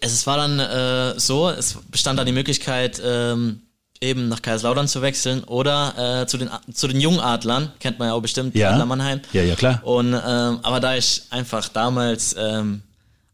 [0.00, 3.62] Es war dann äh, so, es bestand dann die Möglichkeit, ähm,
[4.00, 8.14] eben nach Kaiserslautern zu wechseln oder äh, zu den zu den Jungadlern, kennt man ja
[8.14, 8.70] auch bestimmt, Ja.
[8.70, 9.20] Adler Mannheim.
[9.32, 9.80] Ja, ja, klar.
[9.84, 12.82] Und ähm, aber da ich einfach damals ähm,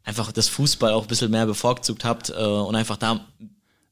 [0.04, 3.20] einfach das Fußball auch ein bisschen mehr bevorzugt habt äh, und einfach da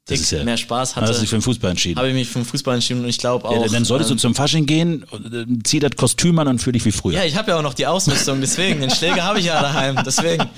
[0.07, 1.99] Tick ist ja- mehr Spaß Dann hast du hatte, dich für den Fußball entschieden.
[1.99, 3.53] habe ich mich für den Fußball entschieden und ich glaube auch.
[3.63, 6.73] Ja, dann solltest ähm, du zum Fasching gehen, äh, zieh das Kostüm an und fühl
[6.73, 7.15] dich wie früher.
[7.19, 10.01] Ja, ich habe ja auch noch die Ausrüstung, deswegen, den Schläger habe ich ja daheim,
[10.05, 10.49] deswegen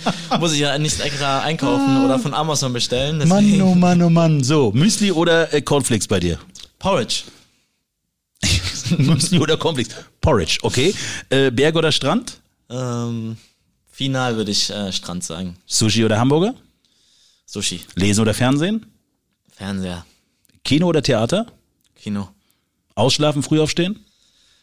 [0.40, 3.18] muss ich ja nicht extra einkaufen oder von Amazon bestellen.
[3.18, 3.59] Deswegen.
[3.59, 4.43] Mann, oh Mann, oh Mann.
[4.45, 6.38] So, Müsli oder äh, Cornflakes bei dir?
[6.78, 7.24] Porridge.
[8.99, 9.95] Müsli oder Cornflakes?
[10.20, 10.95] Porridge, okay.
[11.30, 12.40] Äh, Berg oder Strand?
[12.70, 13.36] Ähm,
[13.90, 15.57] final würde ich äh, Strand sagen.
[15.66, 16.55] Sushi oder Hamburger?
[17.47, 17.80] Sushi.
[17.97, 18.86] Lesen oder Fernsehen?
[19.66, 20.04] Fernseher.
[20.64, 21.46] Kino oder Theater?
[21.94, 22.28] Kino.
[22.96, 24.04] Ausschlafen, früh aufstehen?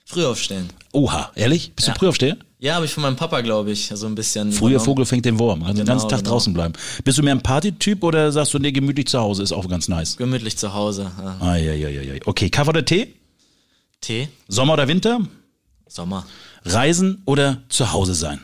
[0.03, 0.67] Früh aufstehen.
[0.91, 1.71] Oha, ehrlich?
[1.73, 1.93] Bist Ja.
[1.93, 2.35] du Frühaufsteher?
[2.59, 4.51] Ja, habe ich von meinem Papa, glaube ich, so ein bisschen.
[4.51, 4.85] Früher übernommen.
[4.85, 5.61] Vogel fängt den Wurm.
[5.63, 6.31] Also den Genau, ganzen Tag genau.
[6.31, 6.73] draußen bleiben.
[7.05, 9.87] Bist du mehr ein Partytyp oder sagst du, nee, gemütlich zu Hause ist auch ganz
[9.87, 10.17] nice?
[10.17, 11.09] Gemütlich zu Hause.
[11.17, 11.39] Ja.
[11.39, 12.19] Eieieiei.
[12.25, 13.15] Okay, Kaffee oder Tee?
[14.01, 14.27] Tee.
[14.49, 15.21] Sommer oder Winter?
[15.87, 16.25] Sommer.
[16.65, 18.41] Reisen oder zu Hause sein?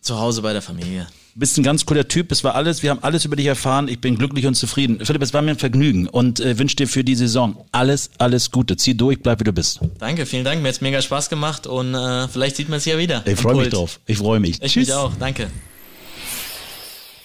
[0.00, 1.06] Zu Hause bei der Familie.
[1.34, 4.00] Bist ein ganz cooler Typ, es war alles, wir haben alles über dich erfahren, ich
[4.00, 5.04] bin glücklich und zufrieden.
[5.04, 8.50] Philipp, es war mir ein Vergnügen und äh, wünsche dir für die Saison alles, alles
[8.50, 8.76] Gute.
[8.76, 9.80] Zieh durch, bleib wie du bist.
[9.98, 10.62] Danke, vielen Dank.
[10.62, 13.26] Mir hat's mega Spaß gemacht und äh, vielleicht sieht man es ja wieder.
[13.26, 14.00] Ich freue mich drauf.
[14.06, 14.62] Ich freue mich.
[14.62, 15.12] Ich mich auch.
[15.18, 15.50] Danke.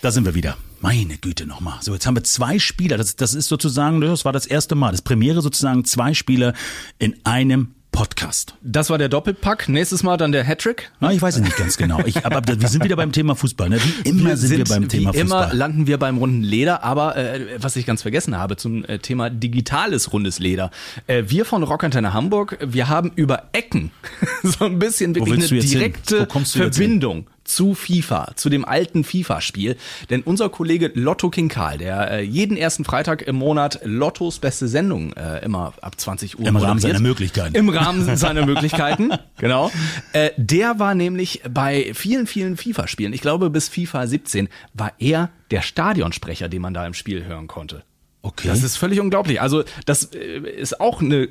[0.01, 0.57] Da sind wir wieder.
[0.81, 1.79] Meine Güte nochmal.
[1.81, 2.97] So, jetzt haben wir zwei Spieler.
[2.97, 4.91] Das, das ist sozusagen, das war das erste Mal.
[4.91, 6.53] Das Premiere sozusagen zwei Spieler
[6.99, 8.55] in einem Podcast.
[8.61, 9.67] Das war der Doppelpack.
[9.67, 10.91] Nächstes Mal dann der Hattrick.
[10.99, 11.99] Na, ich weiß es nicht ganz genau.
[12.05, 13.69] Ich, aber, wir sind wieder beim Thema Fußball.
[13.69, 13.79] Ne?
[13.81, 15.45] Wie immer sind, wir beim Thema wie Fußball.
[15.45, 18.99] immer landen wir beim runden Leder, aber äh, was ich ganz vergessen habe zum äh,
[18.99, 20.71] Thema digitales rundes Leder.
[21.07, 23.91] Äh, wir von Rockantenne Hamburg, wir haben über Ecken
[24.43, 26.27] so ein bisschen wirklich eine direkte?
[26.27, 29.75] Verbindung zu FIFA, zu dem alten FIFA-Spiel.
[30.09, 34.67] Denn unser Kollege Lotto King Karl, der äh, jeden ersten Freitag im Monat Lottos beste
[34.67, 37.55] Sendung äh, immer ab 20 Uhr Im Rahmen seiner Möglichkeiten.
[37.55, 39.71] Im Rahmen seiner Möglichkeiten, genau.
[40.13, 45.29] Äh, der war nämlich bei vielen, vielen FIFA-Spielen, ich glaube bis FIFA 17, war er
[45.51, 47.83] der Stadionsprecher, den man da im Spiel hören konnte.
[48.21, 48.47] Okay.
[48.47, 49.41] Das ist völlig unglaublich.
[49.41, 51.29] Also das äh, ist auch eine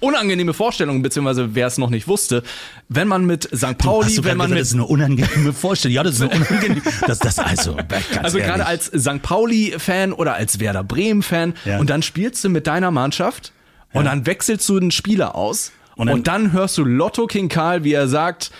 [0.00, 2.42] unangenehme Vorstellung, beziehungsweise wer es noch nicht wusste,
[2.88, 3.78] wenn man mit St.
[3.78, 5.94] Pauli, du, wenn man gesagt, mit das ist eine unangenehme Vorstellung.
[5.94, 6.82] Ja, das ist eine unangenehme.
[7.06, 7.76] Das, das also.
[8.22, 9.22] Also gerade als St.
[9.22, 11.78] Pauli-Fan oder als Werder Bremen-Fan ja.
[11.78, 13.52] und dann spielst du mit deiner Mannschaft
[13.92, 14.00] ja.
[14.00, 17.48] und dann wechselst du den Spieler aus und dann, und dann hörst du Lotto King
[17.48, 18.52] Karl, wie er sagt.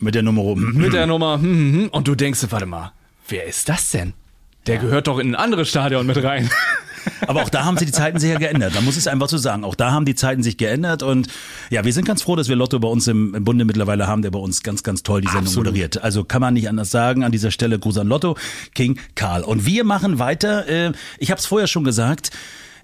[0.00, 0.72] Mit der Nummer oben.
[0.74, 1.34] Mit der Nummer.
[1.34, 2.92] Hm, hm, hm, und du denkst, warte mal,
[3.28, 4.14] wer ist das denn?
[4.66, 4.80] Der ja.
[4.80, 6.50] gehört doch in ein anderes Stadion mit rein.
[7.26, 8.74] Aber auch da haben sich die Zeiten sehr geändert.
[8.74, 9.64] Da muss ich es einfach so sagen.
[9.64, 11.02] Auch da haben die Zeiten sich geändert.
[11.02, 11.28] Und
[11.70, 14.22] ja, wir sind ganz froh, dass wir Lotto bei uns im, im Bunde mittlerweile haben,
[14.22, 15.66] der bei uns ganz, ganz toll die Sendung Absolut.
[15.66, 16.02] moderiert.
[16.02, 17.24] Also kann man nicht anders sagen.
[17.24, 18.36] An dieser Stelle Gruß an Lotto,
[18.74, 19.42] King Karl.
[19.42, 20.66] Und wir machen weiter.
[20.68, 22.30] Äh, ich habe es vorher schon gesagt.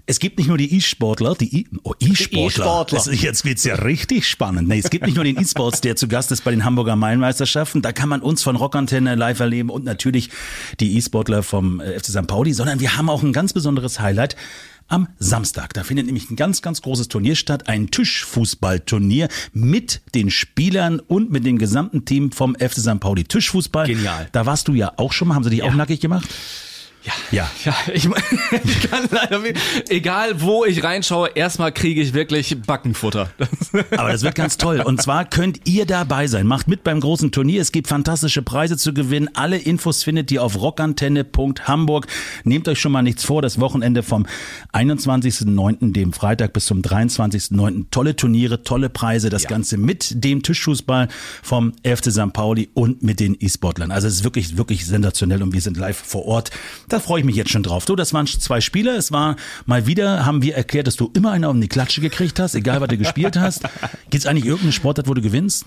[0.09, 2.87] Es gibt nicht nur die E-Sportler, die E- oh, E-Sportler.
[3.07, 4.69] E jetzt wird's ja richtig spannend.
[4.69, 7.81] Nee, es gibt nicht nur den E-Sports, der zu Gast ist bei den Hamburger Mainmeisterschaften.
[7.81, 10.29] Da kann man uns von Rockantenne live erleben und natürlich
[10.79, 12.25] die E-Sportler vom äh, FC St.
[12.25, 14.37] Pauli, sondern wir haben auch ein ganz besonderes Highlight
[14.87, 15.73] am Samstag.
[15.73, 21.31] Da findet nämlich ein ganz, ganz großes Turnier statt, ein Tischfußballturnier mit den Spielern und
[21.31, 23.01] mit dem gesamten Team vom FC St.
[23.01, 23.25] Pauli.
[23.25, 23.87] Tischfußball.
[23.87, 24.29] Genial.
[24.31, 25.35] Da warst du ja auch schon mal.
[25.35, 25.65] Haben sie dich ja.
[25.65, 26.27] auch nackig gemacht?
[27.03, 27.75] Ja, ja, ja.
[27.93, 28.05] Ich,
[28.63, 29.41] ich kann leider,
[29.89, 33.29] egal wo ich reinschaue, erstmal kriege ich wirklich Backenfutter.
[33.97, 34.81] Aber das wird ganz toll.
[34.81, 36.47] Und zwar könnt ihr dabei sein.
[36.47, 37.61] Macht mit beim großen Turnier.
[37.61, 39.29] Es gibt fantastische Preise zu gewinnen.
[39.35, 42.07] Alle Infos findet ihr auf rockantenne.hamburg.
[42.43, 43.41] Nehmt euch schon mal nichts vor.
[43.41, 44.25] Das Wochenende vom
[44.73, 47.85] 21.09., dem Freitag bis zum 23.09.
[47.91, 49.29] Tolle Turniere, tolle Preise.
[49.29, 49.49] Das ja.
[49.49, 51.07] Ganze mit dem Tischfußball
[51.41, 52.33] vom FC St.
[52.33, 53.91] Pauli und mit den E-Sportlern.
[53.91, 56.51] Also es ist wirklich, wirklich sensationell und wir sind live vor Ort.
[56.89, 57.85] Das da freue ich mich jetzt schon drauf.
[57.85, 58.95] Du, das waren zwei Spieler.
[58.95, 59.35] Es war
[59.67, 62.81] mal wieder, haben wir erklärt, dass du immer einen auf die Klatsche gekriegt hast, egal
[62.81, 63.61] was du gespielt hast.
[64.09, 65.65] Gibt es eigentlich irgendeinen Sportart, wo du gewinnst?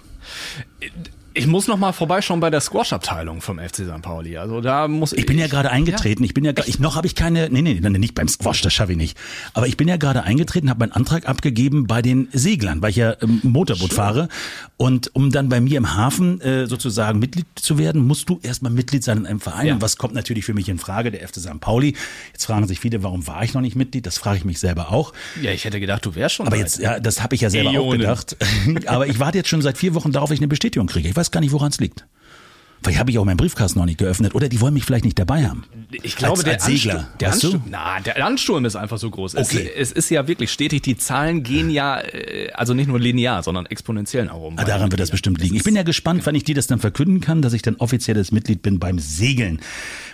[1.32, 4.02] Ich muss noch mal vorbeischauen bei der Squash-Abteilung vom FC St.
[4.02, 4.36] Pauli.
[4.36, 5.20] Also da muss ich.
[5.20, 6.24] Ich bin ja gerade eingetreten.
[6.24, 6.26] Ja.
[6.26, 7.48] Ich bin ja, ich, noch habe ich keine.
[7.50, 9.16] Nee, nee, nee, nicht beim Squash, das schaffe ich nicht.
[9.54, 12.96] Aber ich bin ja gerade eingetreten, habe meinen Antrag abgegeben bei den Seglern, weil ich
[12.96, 13.96] ja ähm, Motorboot Schön.
[13.96, 14.28] fahre.
[14.76, 18.72] Und um dann bei mir im Hafen äh, sozusagen Mitglied zu werden, musst du erstmal
[18.72, 19.66] Mitglied sein in einem Verein.
[19.68, 19.74] Ja.
[19.74, 21.12] Und was kommt natürlich für mich in Frage?
[21.12, 21.60] Der FC St.
[21.60, 21.94] Pauli.
[22.32, 24.04] Jetzt fragen sich viele, warum war ich noch nicht Mitglied?
[24.04, 25.12] Das frage ich mich selber auch.
[25.40, 26.46] Ja, ich hätte gedacht, du wärst schon.
[26.46, 27.88] Aber jetzt, ja, das habe ich ja selber Eonen.
[27.88, 28.36] auch gedacht.
[28.86, 31.08] Aber ich warte jetzt schon seit vier Wochen darauf, dass ich eine Bestätigung kriege.
[31.08, 32.06] Ich weiß gar nicht, woran es liegt.
[32.82, 35.18] Vielleicht habe ich auch meinen Briefkasten noch nicht geöffnet oder die wollen mich vielleicht nicht
[35.18, 35.64] dabei haben.
[35.90, 39.10] Ich glaube, als, der, als Segler, Ansturm, der, Ansturm, na, der Ansturm ist einfach so
[39.10, 39.36] groß.
[39.36, 39.70] Okay.
[39.76, 43.42] Es, es, ist ja wirklich stetig, die Zahlen gehen ja, äh, also nicht nur linear,
[43.42, 44.58] sondern exponentiell nach oben.
[44.58, 45.56] Ah, daran wird das bestimmt liegen.
[45.56, 48.32] Ich bin ja gespannt, wann ich dir das dann verkünden kann, dass ich dann offizielles
[48.32, 49.60] Mitglied bin beim Segeln.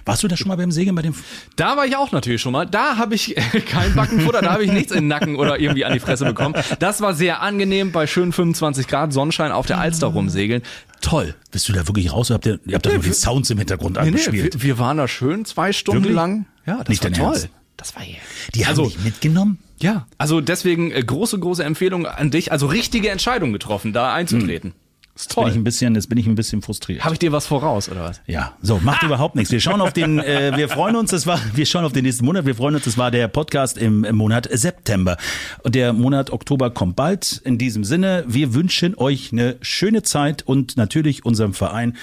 [0.07, 1.15] Warst du da schon mal beim Segeln bei dem?
[1.57, 2.65] Da war ich auch natürlich schon mal.
[2.65, 3.35] Da habe ich
[3.67, 6.55] kein Backenfutter, da habe ich nichts in den Nacken oder irgendwie an die Fresse bekommen.
[6.79, 10.63] Das war sehr angenehm bei schön 25 Grad Sonnenschein auf der Alster rumsegeln.
[11.01, 11.35] Toll.
[11.51, 12.31] Bist du da wirklich raus?
[12.31, 14.55] Oder habt ihr, ihr habt da nur die Sounds im Hintergrund nee, abgespielt?
[14.55, 16.15] Nee, wir, wir, waren da schön zwei Stunden wirklich?
[16.15, 16.47] lang.
[16.67, 17.27] Ja, das Nicht war toll.
[17.27, 17.49] Ernst?
[17.77, 18.15] Das war ja.
[18.55, 19.59] Die haben also, mitgenommen?
[19.79, 22.53] Ja, also deswegen äh, große, große Empfehlung an dich.
[22.53, 24.71] Also richtige Entscheidung getroffen, da einzutreten.
[24.71, 24.86] Hm.
[25.17, 25.45] Ist toll.
[25.45, 27.03] Jetzt bin ich ein bisschen, jetzt bin ich ein bisschen frustriert.
[27.03, 28.21] Habe ich dir was voraus oder was?
[28.27, 29.07] Ja, so macht ah.
[29.07, 29.51] überhaupt nichts.
[29.51, 31.11] Wir schauen auf den, äh, wir freuen uns.
[31.11, 32.45] Das war, wir schauen auf den nächsten Monat.
[32.45, 32.85] Wir freuen uns.
[32.85, 35.17] Das war der Podcast im, im Monat September
[35.63, 37.41] und der Monat Oktober kommt bald.
[37.45, 41.97] In diesem Sinne, wir wünschen euch eine schöne Zeit und natürlich unserem Verein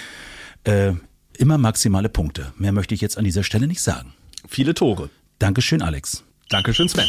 [0.63, 0.93] äh,
[1.37, 2.51] immer maximale Punkte.
[2.57, 4.13] Mehr möchte ich jetzt an dieser Stelle nicht sagen.
[4.47, 5.11] Viele Tore.
[5.37, 6.23] Dankeschön, Alex.
[6.49, 7.05] Dankeschön, Sven.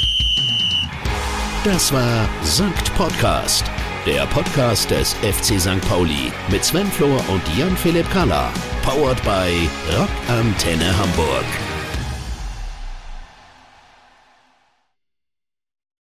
[1.65, 3.65] Das war Sankt Podcast
[4.07, 5.81] der Podcast des FC St.
[5.89, 8.53] Pauli mit Sven Flohr und Jan-Philipp Kalla.
[8.83, 11.74] Powered by Rock Antenne Hamburg.